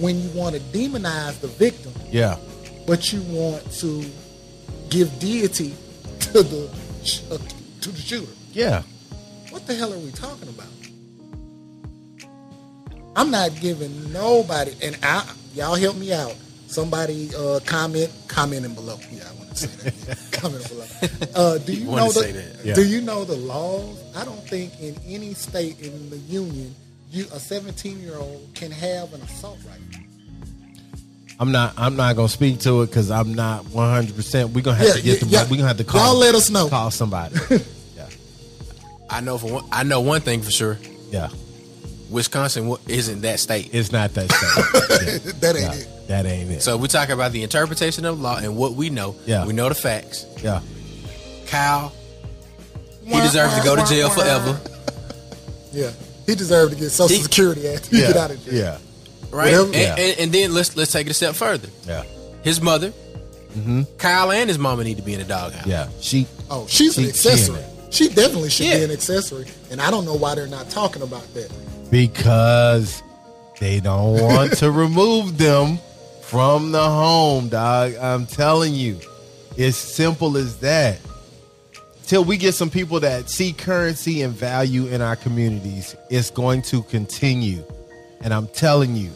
when 0.00 0.18
you 0.20 0.28
want 0.30 0.54
to 0.54 0.60
demonize 0.62 1.40
the 1.40 1.48
victim, 1.48 1.92
Yeah. 2.10 2.36
but 2.86 3.12
you 3.12 3.20
want 3.22 3.70
to 3.80 4.02
give 4.88 5.18
deity 5.18 5.74
to 6.20 6.42
the 6.42 6.70
uh, 7.30 7.38
to 7.82 7.90
the 7.90 8.00
shooter. 8.00 8.32
Yeah. 8.52 8.82
What 9.50 9.66
the 9.66 9.74
hell 9.74 9.92
are 9.92 9.98
we 9.98 10.10
talking 10.12 10.48
about? 10.48 10.66
I'm 13.14 13.30
not 13.30 13.54
giving 13.60 14.10
nobody, 14.12 14.74
and 14.82 14.96
I, 15.02 15.30
y'all 15.54 15.74
help 15.74 15.96
me 15.96 16.12
out. 16.14 16.34
Somebody 16.72 17.28
uh, 17.36 17.60
comment, 17.66 18.10
commenting 18.28 18.74
below. 18.74 18.98
Yeah, 19.10 19.24
I 19.30 19.34
want 19.38 19.50
to 19.50 19.56
say 19.68 19.90
that. 19.90 20.18
comment 20.32 20.66
below. 20.68 20.84
Uh, 21.34 21.58
do 21.58 21.72
you, 21.74 21.86
wanna 21.88 22.02
know 22.02 22.12
the? 22.12 22.20
say 22.20 22.32
that. 22.32 22.64
Yeah. 22.64 22.74
Do 22.74 22.82
you 22.86 23.02
know 23.02 23.24
the 23.26 23.36
laws? 23.36 23.98
I 24.16 24.24
don't 24.24 24.42
think 24.48 24.80
in 24.80 24.96
any 25.06 25.34
state 25.34 25.78
in 25.80 26.08
the 26.08 26.16
union, 26.16 26.74
you 27.10 27.26
a 27.32 27.38
17 27.38 28.00
year 28.00 28.16
old 28.16 28.48
can 28.54 28.70
have 28.70 29.12
an 29.12 29.20
assault 29.20 29.58
rifle. 29.66 30.04
I'm 31.38 31.52
not. 31.52 31.74
I'm 31.76 31.94
not 31.96 32.16
gonna 32.16 32.28
speak 32.28 32.60
to 32.60 32.82
it 32.82 32.86
because 32.86 33.10
I'm 33.10 33.34
not 33.34 33.66
100. 33.66 34.16
percent 34.16 34.50
We're 34.54 34.62
gonna 34.62 34.76
have 34.78 34.86
Yeah, 34.88 34.92
to 34.94 35.02
get 35.02 35.20
the. 35.20 35.26
yeah, 35.26 35.42
We're 35.44 35.56
gonna 35.56 35.68
have 35.68 35.76
to 35.76 35.84
call. 35.84 36.00
y'all 36.00 36.18
let 36.18 36.34
us 36.34 36.48
know. 36.50 36.68
Call 36.70 36.90
somebody. 36.90 37.34
yeah. 37.96 38.08
I 39.10 39.20
know 39.20 39.36
for 39.36 39.52
one, 39.52 39.64
I 39.70 39.82
know 39.82 40.00
one 40.00 40.22
thing 40.22 40.40
for 40.40 40.50
sure. 40.50 40.78
Yeah. 41.10 41.28
Wisconsin 42.12 42.74
isn't 42.88 43.22
that 43.22 43.40
state. 43.40 43.70
It's 43.72 43.90
not 43.92 44.12
that 44.14 44.30
state. 44.30 45.22
that 45.40 45.56
ain't 45.56 45.64
Yeah, 45.64 45.72
it. 45.74 46.08
that 46.08 46.26
ain't 46.26 46.50
it. 46.50 46.62
So 46.62 46.76
we 46.76 46.88
talk 46.88 47.08
about 47.08 47.32
the 47.32 47.42
interpretation 47.42 48.04
of 48.04 48.20
law 48.20 48.36
and 48.38 48.56
what 48.56 48.74
we 48.74 48.90
know. 48.90 49.16
Yeah. 49.26 49.46
We 49.46 49.52
know 49.52 49.68
the 49.68 49.74
facts. 49.74 50.26
yeah. 50.42 50.60
Kyle, 51.46 51.92
he 53.04 53.20
deserves 53.20 53.56
to 53.58 53.62
go 53.64 53.76
to 53.76 53.84
jail 53.86 54.10
forever. 54.10 54.60
Yeah, 55.74 55.90
he 56.26 56.34
deserved 56.34 56.74
to 56.74 56.78
get 56.78 56.90
Social 56.90 57.16
He- 57.16 57.22
Security 57.22 57.66
after 57.66 57.88
he 57.96 58.02
Yeah. 58.02 58.06
get 58.12 58.16
out 58.18 58.30
of 58.30 58.44
jail. 58.44 58.54
Yeah. 58.54 58.78
Right? 59.30 59.54
And, 59.54 59.74
Yeah. 59.74 59.94
and, 59.96 60.18
and 60.20 60.30
then 60.32 60.52
let's 60.52 60.76
let's 60.76 60.92
take 60.92 61.06
it 61.06 61.10
a 61.10 61.14
step 61.14 61.34
further. 61.34 61.68
Yeah. 61.86 62.02
His 62.42 62.60
mother, 62.60 62.90
mm-hmm. 62.90 63.84
Kyle 63.96 64.30
and 64.30 64.50
his 64.50 64.58
mama 64.58 64.84
need 64.84 64.98
to 64.98 65.02
be 65.02 65.14
in 65.14 65.20
the 65.20 65.24
doghouse. 65.24 65.66
Yeah. 65.66 65.88
She. 66.02 66.26
Oh, 66.50 66.66
she's 66.68 66.98
an 66.98 67.04
She- 67.04 67.12
she 67.12 67.28
in 67.28 67.32
accessory. 67.34 67.60
it. 67.60 67.94
She 67.94 68.08
definitely 68.08 68.50
should 68.50 68.64
be 68.70 68.84
an 68.84 68.90
accessory, 68.90 69.46
and 69.70 69.80
I 69.80 69.90
don't 69.90 70.04
know 70.04 70.14
why 70.14 70.34
they're 70.34 70.46
not 70.46 70.68
talking 70.68 71.00
about 71.00 71.24
that. 71.32 71.50
Because 71.92 73.02
they 73.60 73.78
don't 73.78 74.20
want 74.20 74.54
to 74.54 74.70
remove 74.84 75.36
them 75.36 75.78
from 76.22 76.72
the 76.72 76.82
home, 76.82 77.50
dog. 77.50 77.94
I'm 77.96 78.24
telling 78.24 78.74
you. 78.74 78.98
It's 79.58 79.76
simple 79.76 80.38
as 80.38 80.56
that. 80.60 80.98
Till 82.06 82.24
we 82.24 82.38
get 82.38 82.54
some 82.54 82.70
people 82.70 83.00
that 83.00 83.28
see 83.28 83.52
currency 83.52 84.22
and 84.22 84.32
value 84.32 84.86
in 84.86 85.02
our 85.02 85.16
communities, 85.16 85.94
it's 86.08 86.30
going 86.30 86.62
to 86.62 86.82
continue. 86.84 87.62
And 88.22 88.32
I'm 88.32 88.46
telling 88.48 88.96
you, 88.96 89.10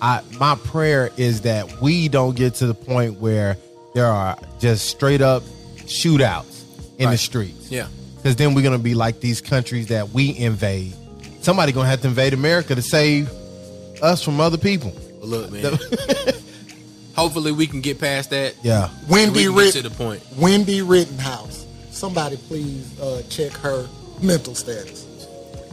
I 0.00 0.22
my 0.40 0.54
prayer 0.54 1.10
is 1.18 1.42
that 1.42 1.80
we 1.82 2.08
don't 2.08 2.34
get 2.34 2.54
to 2.54 2.66
the 2.66 2.74
point 2.74 3.20
where 3.20 3.58
there 3.94 4.06
are 4.06 4.38
just 4.58 4.88
straight 4.88 5.20
up 5.20 5.42
shootouts 5.80 6.64
in 6.98 7.10
the 7.10 7.18
streets. 7.18 7.70
Yeah. 7.70 7.88
Because 8.16 8.36
then 8.36 8.54
we're 8.54 8.62
gonna 8.62 8.78
be 8.78 8.94
like 8.94 9.20
these 9.20 9.42
countries 9.42 9.88
that 9.88 10.10
we 10.10 10.36
invade. 10.36 10.94
Somebody 11.42 11.72
gonna 11.72 11.88
have 11.88 12.00
to 12.02 12.08
invade 12.08 12.32
America 12.34 12.74
to 12.74 12.82
save 12.82 13.28
us 14.02 14.22
from 14.22 14.40
other 14.40 14.58
people. 14.58 14.92
But 15.20 15.28
look, 15.28 15.50
man. 15.52 15.78
hopefully 17.14 17.52
we 17.52 17.66
can 17.66 17.80
get 17.80 17.98
past 18.00 18.30
that. 18.30 18.54
Yeah. 18.62 18.90
Wendy 19.08 19.48
We 19.48 19.54
Ritt- 19.64 19.72
to 19.74 19.82
the 19.82 19.90
point. 19.90 20.22
Wendy 20.36 20.82
Rittenhouse. 20.82 21.66
Somebody 21.90 22.36
please 22.36 22.98
uh, 23.00 23.22
check 23.28 23.52
her 23.52 23.86
mental 24.22 24.54
status. 24.54 25.06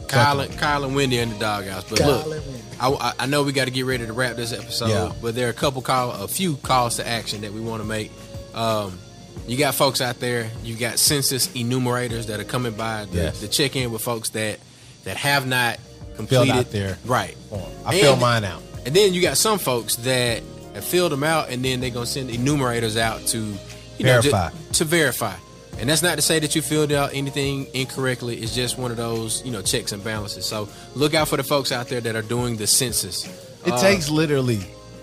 Kyle 0.08 0.40
and, 0.40 0.52
Kyle 0.58 0.84
and 0.84 0.94
Wendy 0.94 1.18
in 1.18 1.30
the 1.30 1.38
doghouse. 1.38 1.88
But 1.88 2.00
Kyle 2.00 2.28
look. 2.28 2.42
I, 2.80 2.88
I- 2.90 3.12
I 3.20 3.26
know 3.26 3.42
we 3.44 3.52
got 3.52 3.66
to 3.66 3.70
get 3.70 3.86
ready 3.86 4.06
to 4.06 4.12
wrap 4.12 4.36
this 4.36 4.52
episode, 4.52 4.88
Yeah. 4.88 5.12
but 5.22 5.34
there 5.34 5.46
are 5.46 5.50
a 5.50 5.54
couple 5.54 5.82
call, 5.82 6.10
a 6.12 6.26
few 6.28 6.56
calls 6.56 6.96
to 6.96 7.06
action 7.06 7.42
that 7.42 7.52
we 7.52 7.60
want 7.60 7.80
to 7.82 7.88
make. 7.88 8.10
Um, 8.54 8.98
you 9.46 9.56
got 9.56 9.74
folks 9.74 10.00
out 10.00 10.18
there. 10.20 10.50
You 10.64 10.74
got 10.76 10.98
census 10.98 11.52
enumerators 11.54 12.26
that 12.26 12.40
are 12.40 12.44
coming 12.44 12.72
by 12.72 13.06
to, 13.06 13.16
Yes. 13.16 13.40
to 13.40 13.48
check 13.48 13.76
in 13.76 13.92
with 13.92 14.02
folks 14.02 14.30
that 14.30 14.58
that 15.04 15.16
have 15.16 15.46
not 15.46 15.78
completed 16.16 16.50
out 16.50 16.70
there. 16.70 16.98
Right. 17.04 17.36
form. 17.48 17.62
I 17.84 17.92
And- 17.92 18.00
fill 18.00 18.16
mine 18.16 18.44
out. 18.44 18.62
And 18.86 18.94
then 18.94 19.12
you 19.14 19.20
got 19.22 19.36
some 19.36 19.58
folks 19.58 19.96
that 19.96 20.42
have 20.74 20.84
filled 20.84 21.12
them 21.12 21.22
out, 21.24 21.50
and 21.50 21.64
then 21.64 21.80
they're 21.80 21.90
gonna 21.90 22.06
send 22.06 22.30
enumerators 22.30 22.96
out 22.96 23.26
to 23.28 23.38
you 23.38 24.06
know, 24.06 24.20
ju- 24.22 24.30
Verify. 24.30 24.50
to 24.72 24.84
verify. 24.84 25.34
And 25.78 25.88
that's 25.88 26.02
not 26.02 26.16
to 26.16 26.22
say 26.22 26.38
that 26.38 26.54
you 26.54 26.62
filled 26.62 26.92
out 26.92 27.10
anything 27.14 27.66
incorrectly. 27.74 28.36
It's 28.38 28.54
just 28.54 28.78
one 28.78 28.90
of 28.90 28.96
those 28.96 29.42
you 29.44 29.50
know 29.52 29.62
checks 29.62 29.92
and 29.92 30.02
balances. 30.04 30.44
So 30.46 30.68
look 30.94 31.14
out 31.14 31.28
for 31.28 31.36
the 31.36 31.42
folks 31.44 31.72
out 31.72 31.88
there 31.88 32.00
that 32.00 32.16
are 32.16 32.22
doing 32.22 32.56
the 32.56 32.66
census. 32.66 33.24
It 33.66 33.72
Uh, 33.72 33.80
takes 33.80 34.08
literally 34.08 34.60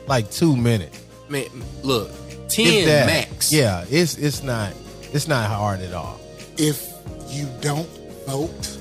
like 0.08 0.32
two 0.32 0.56
minutes. 0.56 0.98
man, 1.30 1.46
look, 1.84 2.10
ten 2.50 2.86
that. 2.86 3.06
max. 3.06 3.52
Yeah, 3.52 3.86
it's 3.90 4.16
it's 4.18 4.42
not 4.44 4.74
it's 5.14 5.28
not 5.28 5.48
hard 5.50 5.82
at 5.82 5.94
all. 5.94 6.20
If 6.58 6.88
you 7.30 7.48
don't 7.62 7.90
vote, 8.28 8.77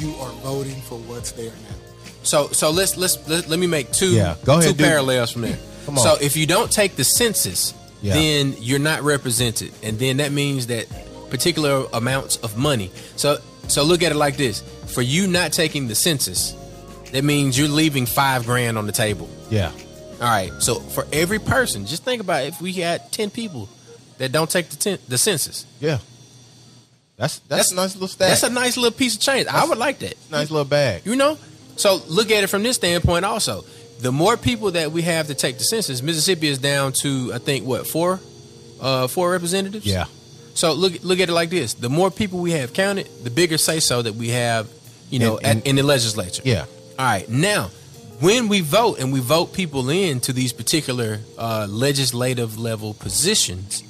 you 0.00 0.14
are 0.16 0.30
voting 0.42 0.80
for 0.82 0.98
what's 0.98 1.32
there 1.32 1.50
now. 1.50 1.76
So 2.22 2.48
so 2.48 2.70
let's 2.70 2.96
let's 2.96 3.16
let, 3.28 3.48
let 3.48 3.58
me 3.58 3.66
make 3.66 3.92
two 3.92 4.10
Yeah, 4.10 4.36
go 4.44 4.52
ahead, 4.54 4.64
two 4.64 4.68
dude. 4.74 4.86
parallels 4.86 5.30
from 5.32 5.42
there. 5.42 5.58
Come 5.86 5.98
on. 5.98 6.04
So 6.04 6.16
if 6.20 6.36
you 6.36 6.46
don't 6.46 6.70
take 6.70 6.96
the 6.96 7.04
census, 7.04 7.72
Yeah. 8.02 8.14
then 8.14 8.54
you're 8.60 8.78
not 8.78 9.02
represented, 9.02 9.72
and 9.82 9.98
then 9.98 10.18
that 10.18 10.32
means 10.32 10.66
that 10.68 10.86
particular 11.30 11.86
amounts 11.92 12.36
of 12.36 12.56
money. 12.56 12.90
So 13.16 13.38
so 13.68 13.82
look 13.84 14.02
at 14.02 14.12
it 14.12 14.16
like 14.16 14.36
this: 14.36 14.62
for 14.86 15.02
you 15.02 15.26
not 15.26 15.52
taking 15.52 15.88
the 15.88 15.94
census, 15.94 16.54
that 17.12 17.24
means 17.24 17.58
you're 17.58 17.68
leaving 17.68 18.06
five 18.06 18.44
grand 18.46 18.76
on 18.78 18.86
the 18.86 18.92
table. 18.92 19.28
Yeah. 19.50 19.70
All 20.20 20.26
right. 20.26 20.50
So 20.60 20.80
for 20.80 21.06
every 21.12 21.38
person, 21.38 21.86
just 21.86 22.04
think 22.04 22.20
about 22.20 22.44
if 22.44 22.60
we 22.60 22.72
had 22.72 23.10
ten 23.12 23.30
people 23.30 23.68
that 24.18 24.32
don't 24.32 24.50
take 24.50 24.68
the 24.70 24.76
ten, 24.76 24.98
the 25.08 25.16
census. 25.18 25.64
Yeah. 25.80 25.98
That's 27.18 27.40
that's, 27.40 27.72
a 27.72 27.74
nice 27.74 27.94
little 27.94 28.08
stat. 28.08 28.28
That's 28.28 28.42
a 28.44 28.48
nice 28.50 28.76
little 28.76 28.96
piece 28.96 29.16
of 29.16 29.20
change. 29.20 29.46
I 29.48 29.66
would 29.66 29.76
like 29.78 29.98
that. 29.98 30.14
nice 30.30 30.50
little 30.50 30.64
bag. 30.64 31.02
You 31.04 31.16
know? 31.16 31.36
So 31.76 32.00
look 32.08 32.30
at 32.30 32.42
it 32.44 32.46
from 32.46 32.62
this 32.62 32.76
standpoint 32.76 33.24
also. 33.24 33.64
The 34.00 34.12
more 34.12 34.36
people 34.36 34.70
that 34.72 34.92
we 34.92 35.02
have 35.02 35.26
to 35.26 35.34
take 35.34 35.58
the 35.58 35.64
census, 35.64 36.00
Mississippi 36.02 36.46
is 36.48 36.58
down 36.58 36.92
to 37.02 37.32
I 37.34 37.38
think 37.38 37.66
what, 37.66 37.86
four? 37.86 38.20
Uh 38.80 39.08
four 39.08 39.30
representatives? 39.32 39.84
Yeah. 39.84 40.06
So 40.54 40.72
look 40.72 41.02
look 41.02 41.18
at 41.20 41.28
it 41.28 41.32
like 41.32 41.50
this. 41.50 41.74
The 41.74 41.88
more 41.90 42.10
people 42.10 42.38
we 42.38 42.52
have 42.52 42.72
counted, 42.72 43.08
the 43.24 43.30
bigger 43.30 43.58
say 43.58 43.80
so 43.80 44.00
that 44.02 44.14
we 44.14 44.28
have, 44.30 44.68
you 45.10 45.18
know, 45.18 45.36
And- 45.38 45.46
and- 45.46 45.60
at, 45.60 45.66
in 45.66 45.76
the 45.76 45.82
legislature. 45.82 46.42
Yeah. 46.44 46.66
All 46.98 47.04
right. 47.04 47.28
Now, 47.28 47.70
when 48.20 48.48
we 48.48 48.60
vote 48.60 48.98
and 49.00 49.12
we 49.12 49.20
vote 49.20 49.52
people 49.52 49.90
in 49.90 50.20
to 50.20 50.32
these 50.32 50.52
particular 50.52 51.20
uh, 51.36 51.66
legislative 51.68 52.58
level 52.58 52.94
positions, 52.94 53.82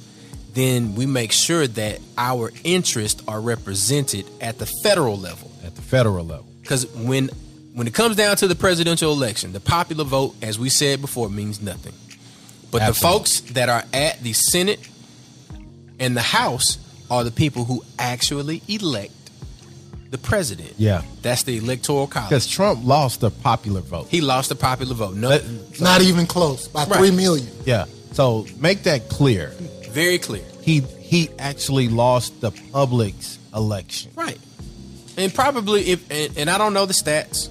then 0.53 0.95
we 0.95 1.05
make 1.05 1.31
sure 1.31 1.67
that 1.67 1.99
our 2.17 2.51
interests 2.63 3.21
are 3.27 3.39
represented 3.41 4.25
at 4.41 4.57
the 4.57 4.65
federal 4.65 5.17
level. 5.17 5.51
At 5.63 5.75
the 5.75 5.81
federal 5.81 6.25
level. 6.25 6.45
Because 6.61 6.87
when 6.93 7.29
when 7.73 7.87
it 7.87 7.93
comes 7.93 8.15
down 8.15 8.35
to 8.37 8.47
the 8.47 8.55
presidential 8.55 9.11
election, 9.13 9.53
the 9.53 9.59
popular 9.59 10.03
vote, 10.03 10.35
as 10.41 10.57
we 10.59 10.69
said 10.69 11.01
before, 11.01 11.29
means 11.29 11.61
nothing. 11.61 11.93
But 12.71 12.81
Absolutely. 12.81 12.89
the 12.93 12.93
folks 12.99 13.39
that 13.53 13.69
are 13.69 13.83
at 13.93 14.21
the 14.21 14.33
Senate 14.33 14.79
and 15.99 16.15
the 16.17 16.21
House 16.21 16.77
are 17.09 17.23
the 17.23 17.31
people 17.31 17.65
who 17.65 17.83
actually 17.97 18.61
elect 18.67 19.13
the 20.11 20.17
president. 20.17 20.73
Yeah. 20.77 21.03
That's 21.21 21.43
the 21.43 21.57
electoral 21.57 22.07
college. 22.07 22.29
Because 22.29 22.47
Trump 22.47 22.83
lost 22.83 23.21
the 23.21 23.29
popular 23.31 23.81
vote. 23.81 24.07
He 24.09 24.21
lost 24.21 24.49
the 24.49 24.55
popular 24.55 24.93
vote. 24.95 25.15
No, 25.15 25.29
That- 25.29 25.79
Not 25.79 26.01
even 26.01 26.25
close 26.25 26.67
by 26.67 26.85
Right. 26.85 26.97
three 26.99 27.11
million. 27.11 27.47
yeah. 27.65 27.85
So 28.13 28.45
make 28.59 28.83
that 28.83 29.07
clear. 29.09 29.53
Very 29.89 30.17
clear. 30.17 30.43
He 30.61 30.79
he 30.81 31.29
actually 31.39 31.87
lost 31.89 32.41
the 32.41 32.51
public's 32.71 33.39
election. 33.53 34.11
Right. 34.15 34.37
And 35.17 35.33
probably 35.33 35.89
if 35.89 36.09
and, 36.11 36.37
and 36.37 36.49
I 36.49 36.57
don't 36.57 36.73
know 36.73 36.85
the 36.85 36.93
stats, 36.93 37.49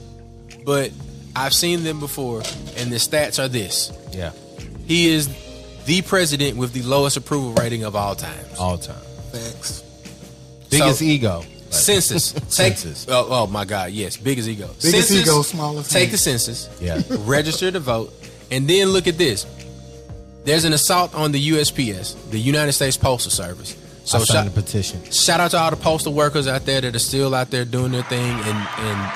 but 0.64 0.90
I've 1.37 1.53
seen 1.55 1.83
them 1.85 2.01
before, 2.01 2.38
and 2.77 2.90
the 2.92 2.96
stats 2.96 3.42
are 3.42 3.48
this: 3.48 3.92
Yeah. 4.12 4.33
he 4.87 5.09
is 5.09 5.29
the 5.85 6.03
president 6.03 6.57
with 6.57 6.72
the 6.72 6.83
lowest 6.83 7.16
approval 7.16 7.53
rating 7.55 7.85
of 7.85 7.94
all 7.96 8.14
times. 8.14 8.59
All 8.59 8.79
time. 8.79 9.03
Facts. 9.33 9.83
Biggest 10.70 10.98
So- 10.98 11.05
ego. 11.05 11.44
Census. 11.70 12.33
Take, 12.33 12.79
Census. 12.79 13.07
Oh, 13.11 13.27
oh 13.31 13.46
my 13.46 13.66
God, 13.66 13.90
yes, 13.92 14.16
biggest 14.16 14.48
ego. 14.48 14.68
Biggest 14.68 15.09
census, 15.09 15.22
ego, 15.22 15.42
smallest 15.42 15.90
Take 15.90 16.05
hand. 16.05 16.12
the 16.14 16.18
census. 16.18 16.70
Yeah. 16.81 17.03
register 17.27 17.70
to 17.70 17.79
vote, 17.79 18.11
and 18.51 18.66
then 18.66 18.88
look 18.88 19.07
at 19.07 19.18
this. 19.18 19.44
There's 20.48 20.64
an 20.64 20.72
assault 20.72 21.14
on 21.14 21.32
the 21.32 21.48
USPS, 21.50 22.30
the 22.30 22.38
United 22.38 22.72
States 22.72 22.96
Postal 22.96 23.30
Service. 23.30 23.76
So 24.04 24.16
I 24.16 24.22
signed 24.22 24.26
shout, 24.26 24.46
a 24.46 24.50
petition. 24.62 25.04
shout 25.11 25.40
out 25.40 25.50
to 25.50 25.58
all 25.58 25.68
the 25.70 25.76
postal 25.76 26.14
workers 26.14 26.48
out 26.48 26.64
there 26.64 26.80
that 26.80 26.96
are 26.96 26.98
still 26.98 27.34
out 27.34 27.50
there 27.50 27.66
doing 27.66 27.92
their 27.92 28.02
thing 28.04 28.30
and, 28.30 28.68
and 28.78 29.12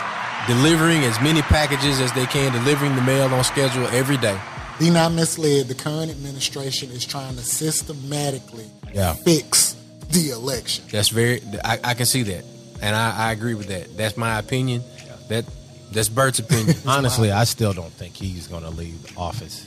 delivering 0.46 1.04
as 1.04 1.18
many 1.22 1.40
packages 1.40 2.00
as 2.00 2.12
they 2.12 2.26
can, 2.26 2.52
delivering 2.52 2.96
the 2.96 3.00
mail 3.00 3.32
on 3.32 3.42
schedule 3.44 3.86
every 3.86 4.18
day. 4.18 4.38
Be 4.78 4.90
not 4.90 5.12
misled. 5.12 5.68
The 5.68 5.74
current 5.74 6.10
administration 6.10 6.90
is 6.90 7.02
trying 7.06 7.36
to 7.36 7.42
systematically 7.42 8.66
Yeah. 8.92 9.14
fix 9.14 9.74
the 10.10 10.32
election. 10.32 10.84
That's 10.92 11.08
very. 11.08 11.40
I, 11.64 11.78
I 11.82 11.94
can 11.94 12.04
see 12.04 12.24
that, 12.24 12.44
and 12.82 12.94
I, 12.94 13.28
I 13.28 13.32
agree 13.32 13.54
with 13.54 13.68
that. 13.68 13.96
That's 13.96 14.18
my 14.18 14.38
opinion. 14.38 14.82
That 15.30 15.46
that's 15.92 16.10
Bert's 16.10 16.40
opinion. 16.40 16.76
Honestly, 16.86 17.32
I 17.32 17.44
still 17.44 17.72
don't 17.72 17.92
think 17.94 18.14
he's 18.16 18.48
going 18.48 18.64
to 18.64 18.70
leave 18.70 19.16
office 19.16 19.66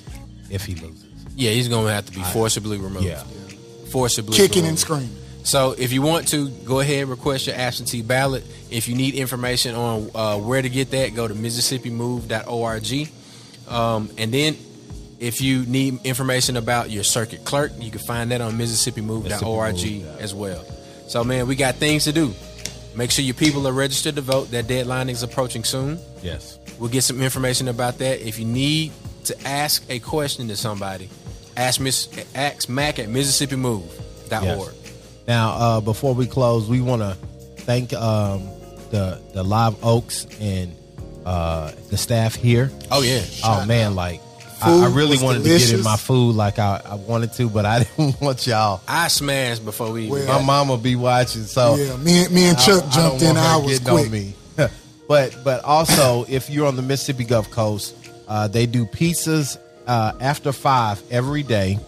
if 0.51 0.63
he 0.63 0.75
loses. 0.75 1.04
Yeah, 1.35 1.51
he's 1.51 1.67
gonna 1.67 1.91
have 1.91 2.05
to 2.07 2.11
be 2.11 2.23
forcibly 2.23 2.77
removed. 2.77 3.05
Yeah. 3.05 3.23
forcibly 3.91 4.35
Kicking 4.35 4.63
removed. 4.63 4.69
and 4.69 4.79
screaming. 4.79 5.15
So 5.43 5.75
if 5.77 5.93
you 5.93 6.01
want 6.01 6.27
to, 6.29 6.49
go 6.49 6.79
ahead 6.79 7.01
and 7.01 7.09
request 7.09 7.45
your 7.45 7.55
absentee 7.55 8.01
ballot. 8.01 8.43
If 8.71 8.87
you 8.87 8.95
need 8.95 9.13
information 9.13 9.75
on 9.75 10.09
uh, 10.15 10.37
where 10.39 10.61
to 10.61 10.69
get 10.69 10.89
that, 10.91 11.13
go 11.13 11.27
to 11.27 11.35
MississippiMove.org. 11.35 13.09
Um, 13.67 14.09
and 14.17 14.33
then 14.33 14.57
if 15.19 15.41
you 15.41 15.65
need 15.65 16.03
information 16.03 16.57
about 16.57 16.89
your 16.89 17.03
circuit 17.03 17.45
clerk, 17.45 17.71
you 17.79 17.91
can 17.91 17.99
find 17.99 18.31
that 18.31 18.41
on 18.41 18.53
MississippiMove.org 18.53 19.73
Mississippi 19.73 20.05
as 20.19 20.33
well. 20.33 20.65
So, 21.07 21.23
man, 21.23 21.47
we 21.47 21.55
got 21.55 21.75
things 21.75 22.05
to 22.05 22.11
do. 22.11 22.33
Make 22.95 23.11
sure 23.11 23.23
your 23.23 23.35
people 23.35 23.67
are 23.67 23.73
registered 23.73 24.15
to 24.15 24.21
vote. 24.21 24.51
That 24.51 24.67
deadline 24.67 25.09
is 25.09 25.21
approaching 25.21 25.63
soon. 25.63 25.99
Yes. 26.23 26.57
We'll 26.79 26.89
get 26.89 27.03
some 27.03 27.21
information 27.21 27.67
about 27.67 27.99
that. 27.99 28.25
If 28.25 28.39
you 28.39 28.45
need 28.45 28.93
to 29.25 29.47
ask 29.47 29.83
a 29.89 29.99
question 29.99 30.47
to 30.47 30.55
somebody, 30.55 31.09
ask 31.57 31.79
Miss 31.79 32.07
ask 32.35 32.69
Mac 32.69 32.99
at 32.99 33.07
MississippiMove.org. 33.09 34.43
Yes. 34.43 34.93
Now, 35.27 35.49
uh, 35.51 35.81
before 35.81 36.13
we 36.13 36.27
close, 36.27 36.67
we 36.69 36.81
want 36.81 37.01
to 37.01 37.15
thank 37.63 37.93
um, 37.93 38.47
the 38.91 39.19
the 39.33 39.43
Live 39.43 39.83
Oaks 39.83 40.27
and 40.39 40.75
uh, 41.25 41.71
the 41.89 41.97
staff 41.97 42.35
here. 42.35 42.71
Oh 42.91 43.01
yeah. 43.01 43.23
Oh 43.43 43.65
man, 43.65 43.95
like 43.95 44.21
I, 44.61 44.85
I 44.85 44.87
really 44.89 45.11
was 45.11 45.23
wanted 45.23 45.43
to 45.43 45.49
get 45.49 45.73
in 45.73 45.83
my 45.83 45.97
food 45.97 46.35
like 46.35 46.59
I, 46.59 46.81
I 46.85 46.95
wanted 46.95 47.33
to, 47.33 47.49
but 47.49 47.65
I 47.65 47.83
didn't 47.97 48.21
want 48.21 48.45
y'all. 48.47 48.81
I 48.87 49.07
smashed 49.07 49.65
before 49.65 49.91
we. 49.91 50.07
Well, 50.09 50.27
My 50.39 50.45
mama 50.45 50.77
be 50.77 50.95
watching, 50.95 51.43
so 51.43 51.75
yeah, 51.75 51.95
me, 51.97 52.25
and- 52.25 52.33
me 52.33 52.45
and 52.45 52.57
Chuck 52.59 52.83
I 52.85 52.89
jumped 52.89 53.19
don't 53.19 53.21
in 53.21 53.25
want 53.35 53.37
her 53.39 53.43
hours 53.45 53.79
getting 53.79 53.93
quick. 53.93 54.05
on 54.05 54.11
me. 54.11 54.33
but 55.07 55.37
but 55.43 55.63
also, 55.63 56.25
if 56.29 56.49
you're 56.49 56.67
on 56.67 56.75
the 56.75 56.81
Mississippi 56.83 57.25
Gulf 57.25 57.49
Coast, 57.51 57.95
uh, 58.27 58.47
they 58.47 58.65
do 58.67 58.85
pizzas 58.85 59.57
uh, 59.87 60.13
after 60.19 60.51
five 60.51 61.01
every 61.11 61.43
day. 61.43 61.79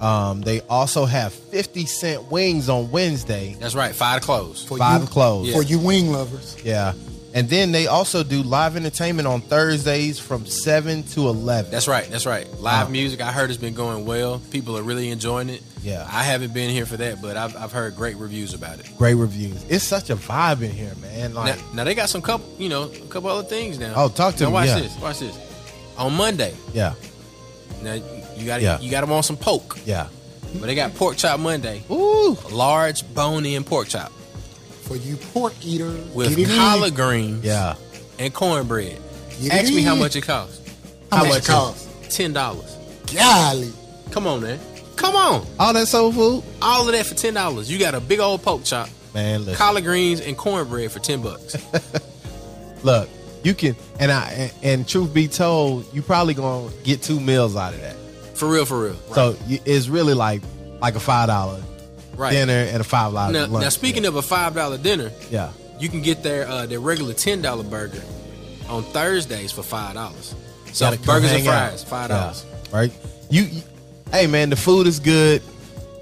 Um, 0.00 0.42
they 0.42 0.60
also 0.62 1.06
have 1.06 1.32
fifty 1.32 1.84
cent 1.86 2.30
wings 2.30 2.68
on 2.68 2.90
Wednesday. 2.90 3.56
That's 3.58 3.74
right. 3.74 3.92
Five 3.94 4.20
to 4.20 4.26
close. 4.26 4.64
For 4.64 4.78
Five 4.78 5.02
you, 5.02 5.06
closed. 5.08 5.52
For 5.52 5.62
you 5.62 5.78
wing 5.80 6.12
lovers. 6.12 6.56
Yeah. 6.64 6.92
And 7.34 7.48
then 7.50 7.72
they 7.72 7.88
also 7.88 8.22
do 8.24 8.42
live 8.42 8.74
entertainment 8.76 9.28
on 9.28 9.42
Thursdays 9.42 10.18
from 10.18 10.46
7 10.46 11.02
to 11.08 11.28
11. 11.28 11.70
That's 11.70 11.86
right. 11.86 12.08
That's 12.08 12.24
right. 12.24 12.48
Live 12.58 12.86
Uh, 12.86 12.90
music. 12.90 13.20
I 13.20 13.30
heard 13.32 13.50
it's 13.50 13.60
been 13.60 13.74
going 13.74 14.06
well. 14.06 14.40
People 14.50 14.78
are 14.78 14.82
really 14.82 15.10
enjoying 15.10 15.50
it. 15.50 15.62
Yeah. 15.82 16.08
I 16.10 16.24
haven't 16.24 16.54
been 16.54 16.70
here 16.70 16.86
for 16.86 16.96
that, 16.96 17.20
but 17.20 17.36
I've, 17.36 17.54
I've 17.54 17.70
heard 17.70 17.94
great 17.96 18.16
reviews 18.16 18.54
about 18.54 18.80
it. 18.80 18.86
Great 18.96 19.14
reviews. 19.14 19.62
It's 19.68 19.84
such 19.84 20.08
a 20.08 20.16
vibe 20.16 20.62
in 20.62 20.70
here, 20.70 20.94
man. 21.02 21.34
Like, 21.34 21.56
Now, 21.58 21.64
now 21.74 21.84
they 21.84 21.94
got 21.94 22.08
some 22.08 22.22
couple, 22.22 22.48
you 22.58 22.70
know, 22.70 22.84
a 22.84 23.06
couple 23.08 23.28
other 23.28 23.46
things 23.46 23.78
now. 23.78 23.92
Oh, 23.94 24.08
talk 24.08 24.34
to 24.36 24.44
now 24.44 24.48
me, 24.48 24.54
Watch 24.54 24.66
yeah. 24.68 24.80
this. 24.80 24.98
Watch 24.98 25.18
this. 25.20 25.38
On 25.98 26.14
Monday, 26.14 26.54
yeah, 26.72 26.94
now 27.82 27.94
you 28.36 28.46
got 28.46 28.56
to 28.58 28.62
Yeah. 28.62 28.80
you 28.80 28.90
got 28.90 29.00
them 29.02 29.12
on 29.12 29.22
some 29.22 29.36
poke, 29.36 29.78
yeah. 29.84 30.08
but 30.54 30.66
they 30.66 30.74
got 30.74 30.94
pork 30.94 31.16
chop 31.16 31.38
Monday, 31.40 31.82
Ooh. 31.90 32.36
large 32.50 33.02
bone-in 33.14 33.64
pork 33.64 33.88
chop 33.88 34.12
For 34.82 34.96
you 34.96 35.16
pork 35.16 35.54
eaters. 35.64 36.08
with 36.14 36.36
get 36.36 36.48
collard 36.48 36.94
greens 36.94 37.44
Yeah. 37.44 37.74
and 38.18 38.32
cornbread. 38.32 39.00
Get 39.42 39.52
Ask 39.52 39.70
it 39.72 39.74
me 39.74 39.82
how 39.82 39.94
much 39.94 40.16
it 40.16 40.22
costs. 40.22 40.60
How, 41.12 41.18
much 41.18 41.28
much 41.28 41.38
it 41.38 41.46
costs? 41.46 41.86
Ten 42.16 42.32
dollars. 42.32 42.76
Golly. 43.14 43.72
Come 44.10 44.26
on, 44.26 44.40
man. 44.42 44.58
Come 44.96 45.14
on. 45.14 45.46
All 45.60 45.72
that 45.74 45.86
soul 45.86 46.10
food? 46.12 46.42
All 46.60 46.86
of 46.88 46.92
that 46.92 47.06
for 47.06 47.14
ten 47.14 47.34
dollars. 47.34 47.70
You 47.70 47.78
got 47.78 47.94
a 47.94 48.00
big 48.00 48.18
old 48.18 48.42
pork 48.42 48.64
chop, 48.64 48.88
Man, 49.14 49.40
listen. 49.44 49.54
collard 49.54 49.84
greens, 49.84 50.20
and 50.20 50.36
cornbread 50.36 50.90
for 50.90 50.98
ten 50.98 51.22
bucks. 51.22 51.54
Look, 52.82 53.08
you 53.44 53.54
can, 53.54 53.76
and 54.00 54.10
I, 54.12 54.30
and, 54.30 54.52
and 54.62 54.88
truth 54.88 55.12
be 55.14 55.28
told, 55.28 55.92
you 55.94 56.02
probably 56.02 56.34
going 56.34 56.68
to 56.70 56.74
get 56.84 57.02
two 57.02 57.20
meals 57.20 57.56
out 57.56 57.74
of 57.74 57.80
that. 57.80 57.94
For 58.36 58.48
real, 58.48 58.64
for 58.64 58.84
real. 58.84 58.96
So 59.14 59.36
you- 59.46 59.60
it's 59.64 59.88
really 59.88 60.14
like 60.14 60.42
like 60.80 60.94
a 60.94 61.00
$5 61.00 61.62
Right. 62.16 62.30
dinner 62.32 62.52
and 62.70 62.80
a 62.80 62.84
$5 62.84 63.12
Now, 63.32 63.46
lunch. 63.46 63.62
now 63.62 63.68
speaking 63.68 64.04
of 64.06 64.16
a 64.16 64.22
five 64.22 64.54
dollar 64.54 64.76
dinner, 64.78 65.10
yeah. 65.30 65.50
you 65.80 65.88
can 65.88 66.02
get 66.02 66.22
their 66.22 66.46
uh, 66.48 66.66
their 66.66 66.80
regular 66.80 67.14
ten 67.14 67.40
dollar 67.42 67.62
burger 67.64 68.02
on 68.68 68.82
Thursdays 68.84 69.52
for 69.52 69.62
five 69.62 69.94
dollars. 69.94 70.34
So 70.72 70.90
burgers 70.98 71.30
and 71.32 71.42
hang 71.42 71.48
out. 71.48 71.70
fries, 71.70 71.84
five 71.84 72.10
Yeah, 72.10 72.18
dollars. 72.20 72.44
right? 72.72 72.92
You, 73.30 73.42
you- 73.42 73.62
hey 74.12 74.26
man, 74.26 74.50
the 74.50 74.56
food 74.56 74.86
is 74.86 74.98
good. 75.00 75.42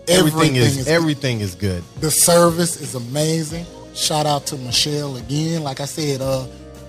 Everything, 0.08 0.56
Everything 0.56 0.56
is, 0.56 0.78
is- 0.78 0.88
everything 0.88 1.40
is 1.40 1.54
good. 1.54 1.82
The 2.00 2.10
service 2.10 2.80
is 2.80 2.94
amazing. 2.94 3.66
Shout 3.94 4.24
out 4.26 4.46
to 4.46 4.56
Michelle 4.56 5.16
again. 5.16 5.62
Like 5.64 5.80
I 5.80 5.86
said, 5.86 6.20
uh, 6.20 6.46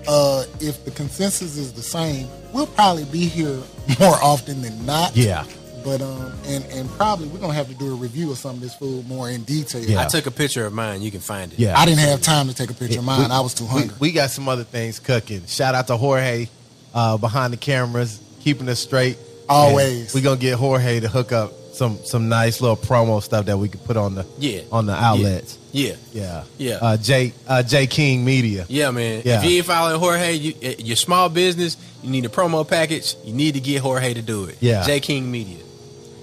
uh, 0.08 0.44
if 0.60 0.84
the 0.84 0.90
consensus 0.90 1.56
is 1.56 1.72
the 1.72 1.82
same, 1.82 2.26
we'll 2.52 2.66
probably 2.66 3.04
be 3.04 3.26
here 3.26 3.60
more 4.00 4.16
often 4.22 4.62
than 4.62 4.84
not. 4.86 5.14
Yeah. 5.16 5.44
But 5.84 6.00
um, 6.02 6.32
and 6.46 6.64
and 6.66 6.90
probably 6.90 7.28
we're 7.28 7.38
gonna 7.38 7.54
have 7.54 7.68
to 7.68 7.74
do 7.74 7.92
a 7.92 7.96
review 7.96 8.32
of 8.32 8.38
some 8.38 8.56
of 8.56 8.60
this 8.60 8.74
food 8.74 9.06
more 9.06 9.30
in 9.30 9.44
detail. 9.44 9.80
Yeah. 9.84 10.02
I 10.02 10.06
took 10.06 10.26
a 10.26 10.30
picture 10.30 10.66
of 10.66 10.72
mine. 10.72 11.02
You 11.02 11.10
can 11.10 11.20
find 11.20 11.52
it. 11.52 11.58
Yeah, 11.58 11.78
I 11.78 11.84
didn't 11.86 12.00
have 12.00 12.20
time 12.20 12.48
to 12.48 12.54
take 12.54 12.70
a 12.70 12.74
picture 12.74 12.98
of 12.98 13.04
mine. 13.04 13.28
We- 13.28 13.34
I 13.34 13.40
was 13.40 13.54
too 13.54 13.64
hungry. 13.66 13.94
We, 14.00 14.10
got 14.12 14.30
some 14.30 14.48
other 14.48 14.64
things 14.64 14.98
cooking. 14.98 15.46
Shout 15.46 15.74
out 15.76 15.86
to 15.86 15.96
Jorge 15.96 16.48
uh, 16.94 17.16
behind 17.16 17.52
the 17.52 17.56
cameras, 17.58 18.20
keeping 18.40 18.68
us 18.68 18.80
straight. 18.80 19.18
Always. 19.48 20.06
And 20.06 20.14
we 20.14 20.20
gonna 20.22 20.40
get 20.40 20.56
Jorge 20.56 21.00
to 21.00 21.08
hook 21.08 21.30
up 21.32 21.52
some 21.78 21.98
some 22.04 22.28
nice 22.28 22.60
little 22.60 22.76
promo 22.76 23.22
stuff 23.22 23.46
that 23.46 23.56
we 23.56 23.68
could 23.68 23.82
put 23.84 23.96
on 23.96 24.16
the 24.16 24.26
Yeah. 24.38 24.62
on 24.72 24.86
the 24.86 24.92
outlets. 24.94 25.56
Yeah. 25.70 25.94
Yeah, 26.12 26.42
Yeah. 26.56 26.78
Uh, 26.82 26.96
J 26.96 27.32
uh, 27.46 27.62
J 27.62 27.86
King 27.86 28.24
Media. 28.24 28.66
Yeah, 28.68 28.90
man. 28.90 29.22
Yeah. 29.24 29.38
If 29.38 29.44
you 29.44 29.58
ain't 29.58 29.66
following 29.66 30.00
Jorge, 30.00 30.32
you, 30.34 30.54
eh, 30.60 30.74
your 30.78 30.96
small 30.96 31.28
business, 31.28 31.76
you 32.02 32.10
need 32.10 32.24
a 32.24 32.28
promo 32.28 32.66
package. 32.66 33.14
You 33.24 33.32
need 33.32 33.54
to 33.54 33.60
get 33.60 33.80
Jorge 33.80 34.14
to 34.14 34.22
do 34.22 34.44
it. 34.44 34.56
Yeah. 34.60 34.84
J 34.84 34.98
King 35.00 35.30
Media. 35.30 35.58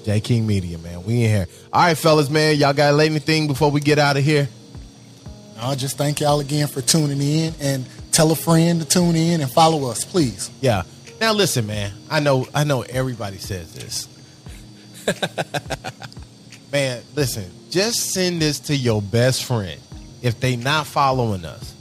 J 0.04 0.20
King 0.20 0.46
Media, 0.46 0.78
man. 0.78 1.04
We 1.06 1.24
in 1.24 1.30
here. 1.30 1.48
All 1.72 1.84
right, 1.84 1.98
fellas, 1.98 2.30
man. 2.30 2.58
Y'all 2.58 2.74
got 2.74 3.00
anything 3.00 3.48
before 3.48 3.72
we 3.72 3.80
get 3.80 3.98
out 3.98 4.18
of 4.18 4.24
here? 4.24 4.50
I'll 5.58 5.76
just 5.76 5.98
thank 5.98 6.20
y'all 6.20 6.42
again 6.42 6.68
for 6.68 6.82
tuning 6.82 7.22
in 7.22 7.54
and 7.62 7.86
tell 8.12 8.30
a 8.32 8.36
friend 8.36 8.82
to 8.82 8.88
tune 8.88 9.16
in 9.16 9.40
and 9.42 9.50
follow 9.50 9.90
us, 9.90 10.04
please. 10.04 10.50
Yeah. 10.60 10.84
Now 11.22 11.32
listen, 11.34 11.66
man. 11.66 11.94
I 12.10 12.20
know 12.20 12.46
I 12.54 12.66
know 12.66 12.82
everybody 12.82 13.38
says 13.38 13.74
this. 13.74 14.10
man, 16.72 17.02
listen. 17.16 17.46
Just 17.70 18.12
send 18.14 18.42
this 18.42 18.60
to 18.62 18.76
your 18.76 19.02
best 19.02 19.44
friend 19.44 19.80
if 20.22 20.40
they 20.40 20.56
not 20.56 20.88
following 20.88 21.44
us. 21.46 21.74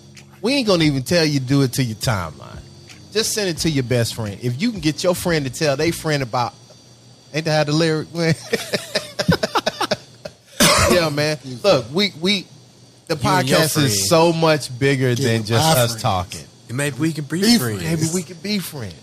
We 0.42 0.54
ain't 0.54 0.66
gonna 0.66 0.84
even 0.84 1.02
tell 1.02 1.24
you 1.24 1.40
to 1.40 1.44
do 1.46 1.62
it 1.62 1.72
to 1.74 1.82
your 1.82 1.96
timeline. 1.96 2.60
Just 3.12 3.32
send 3.32 3.48
it 3.48 3.58
to 3.58 3.70
your 3.70 3.84
best 3.84 4.14
friend. 4.14 4.38
If 4.42 4.60
you 4.60 4.70
can 4.72 4.80
get 4.80 5.02
your 5.04 5.14
friend 5.14 5.44
to 5.46 5.50
tell 5.52 5.76
their 5.76 5.92
friend 5.92 6.22
about 6.22 6.52
ain't 7.32 7.44
that 7.46 7.56
how 7.56 7.64
the 7.64 7.72
lyric 7.72 8.12
went? 8.12 8.36
yeah, 10.90 11.08
man. 11.10 11.38
Look, 11.62 11.86
we 11.92 12.12
we 12.20 12.46
the 13.06 13.14
You 13.14 13.20
podcast 13.20 13.82
is 13.82 14.08
so 14.08 14.32
much 14.32 14.76
bigger 14.78 15.10
Yeah, 15.10 15.14
than 15.28 15.44
just 15.44 15.76
us 15.76 15.88
friends. 15.90 16.02
talking. 16.02 16.40
Maybe 16.70 16.96
we 16.98 17.12
can 17.12 17.24
be, 17.24 17.40
Be 17.40 17.58
friends. 17.58 17.82
friends. 17.82 18.02
Maybe 18.02 18.14
we 18.14 18.22
can 18.22 18.36
be 18.42 18.58
friends. 18.58 18.94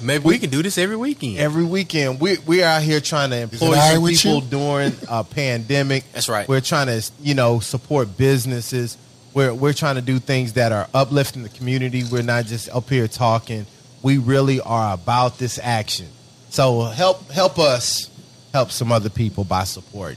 Maybe 0.00 0.24
we 0.24 0.38
can 0.38 0.50
do 0.50 0.62
this 0.62 0.78
every 0.78 0.96
weekend. 0.96 1.38
Every 1.38 1.64
weekend, 1.64 2.20
we 2.20 2.38
we're 2.38 2.64
out 2.64 2.82
here 2.82 3.00
trying 3.00 3.30
to 3.30 3.36
employ 3.36 3.74
some 3.74 4.04
people 4.06 4.40
during 4.58 4.92
a 5.08 5.24
pandemic. 5.24 6.04
That's 6.12 6.28
right. 6.28 6.48
We're 6.48 6.60
trying 6.60 6.86
to, 6.86 7.02
you 7.20 7.34
know, 7.34 7.60
support 7.60 8.16
businesses. 8.16 8.96
We're 9.32 9.52
we're 9.54 9.72
trying 9.72 9.96
to 9.96 10.02
do 10.02 10.18
things 10.18 10.54
that 10.54 10.72
are 10.72 10.88
uplifting 10.94 11.42
the 11.42 11.48
community. 11.48 12.04
We're 12.04 12.22
not 12.22 12.46
just 12.46 12.68
up 12.68 12.88
here 12.88 13.08
talking. 13.08 13.66
We 14.02 14.18
really 14.18 14.60
are 14.60 14.94
about 14.94 15.38
this 15.38 15.58
action. 15.62 16.08
So 16.50 16.82
help 16.82 17.30
help 17.30 17.58
us 17.58 18.10
help 18.52 18.70
some 18.70 18.92
other 18.92 19.10
people 19.10 19.44
by 19.44 19.64
support. 19.64 20.16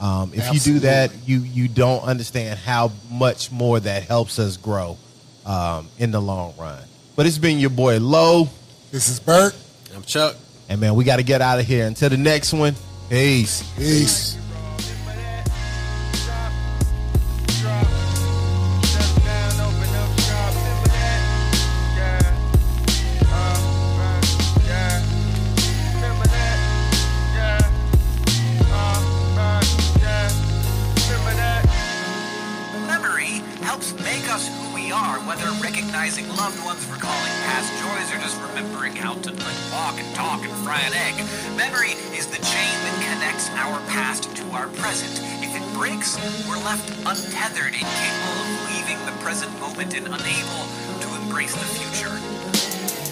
Um, 0.00 0.32
if 0.34 0.52
you 0.52 0.60
do 0.60 0.78
that, 0.80 1.12
you 1.26 1.40
you 1.40 1.68
don't 1.68 2.02
understand 2.02 2.58
how 2.58 2.92
much 3.10 3.52
more 3.52 3.78
that 3.80 4.02
helps 4.04 4.38
us 4.38 4.56
grow 4.56 4.98
um, 5.46 5.88
in 5.98 6.10
the 6.10 6.20
long 6.20 6.54
run. 6.58 6.82
But 7.16 7.26
it's 7.26 7.38
been 7.38 7.58
your 7.58 7.70
boy 7.70 8.00
Low. 8.00 8.48
This 8.94 9.08
is 9.08 9.18
Bert. 9.18 9.56
I'm 9.92 10.04
Chuck. 10.04 10.36
And 10.68 10.80
man, 10.80 10.94
we 10.94 11.02
got 11.02 11.16
to 11.16 11.24
get 11.24 11.42
out 11.42 11.58
of 11.58 11.66
here. 11.66 11.84
Until 11.84 12.10
the 12.10 12.16
next 12.16 12.52
one, 12.52 12.76
peace. 13.10 13.68
Peace. 13.76 14.38
We're 46.48 46.62
left 46.64 46.88
untethered, 47.04 47.74
incapable 47.74 48.38
of 48.40 48.48
leaving 48.72 48.98
the 49.04 49.12
present 49.20 49.52
moment 49.60 49.94
and 49.94 50.06
unable 50.06 50.62
to 51.00 51.08
embrace 51.20 51.52
the 51.52 51.68
future. 51.76 52.14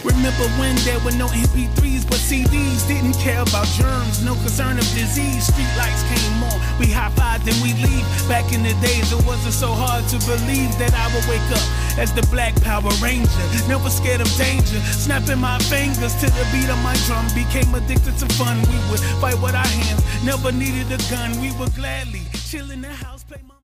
Remember 0.03 0.49
when 0.59 0.75
there 0.83 0.99
were 1.07 1.15
no 1.15 1.29
MP3s 1.29 2.03
but 2.09 2.19
CDs? 2.19 2.89
Didn't 2.89 3.15
care 3.23 3.43
about 3.43 3.67
germs, 3.79 4.25
no 4.25 4.35
concern 4.43 4.79
of 4.79 4.87
disease. 4.99 5.47
Street 5.47 5.71
lights 5.79 6.03
came 6.11 6.43
on, 6.43 6.59
we 6.81 6.91
high 6.91 7.13
fived 7.15 7.47
and 7.47 7.59
we 7.63 7.71
leave. 7.79 8.07
Back 8.29 8.53
in 8.53 8.63
the 8.63 8.75
days, 8.83 9.13
it 9.13 9.23
wasn't 9.27 9.55
so 9.55 9.71
hard 9.71 10.03
to 10.11 10.19
believe 10.27 10.75
that 10.83 10.91
I 10.91 11.07
would 11.15 11.27
wake 11.31 11.45
up 11.55 11.63
as 11.99 12.13
the 12.13 12.23
Black 12.31 12.55
Power 12.63 12.91
Ranger. 13.03 13.45
Never 13.69 13.91
scared 13.91 14.21
of 14.21 14.31
danger, 14.37 14.81
snapping 14.81 15.39
my 15.39 15.59
fingers 15.71 16.15
to 16.21 16.27
the 16.27 16.45
beat 16.53 16.69
of 16.69 16.79
my 16.83 16.95
drum. 17.07 17.27
Became 17.35 17.75
addicted 17.75 18.17
to 18.19 18.27
fun. 18.35 18.57
We 18.71 18.79
would 18.91 19.01
fight 19.21 19.41
with 19.41 19.55
our 19.55 19.67
hands, 19.67 20.03
never 20.25 20.53
needed 20.53 20.91
a 20.93 20.99
gun. 21.11 21.41
We 21.41 21.53
would 21.59 21.75
gladly 21.75 22.23
chill 22.49 22.71
in 22.71 22.83
the 22.83 22.93
house, 22.93 23.25
play 23.25 23.41
my 23.49 23.52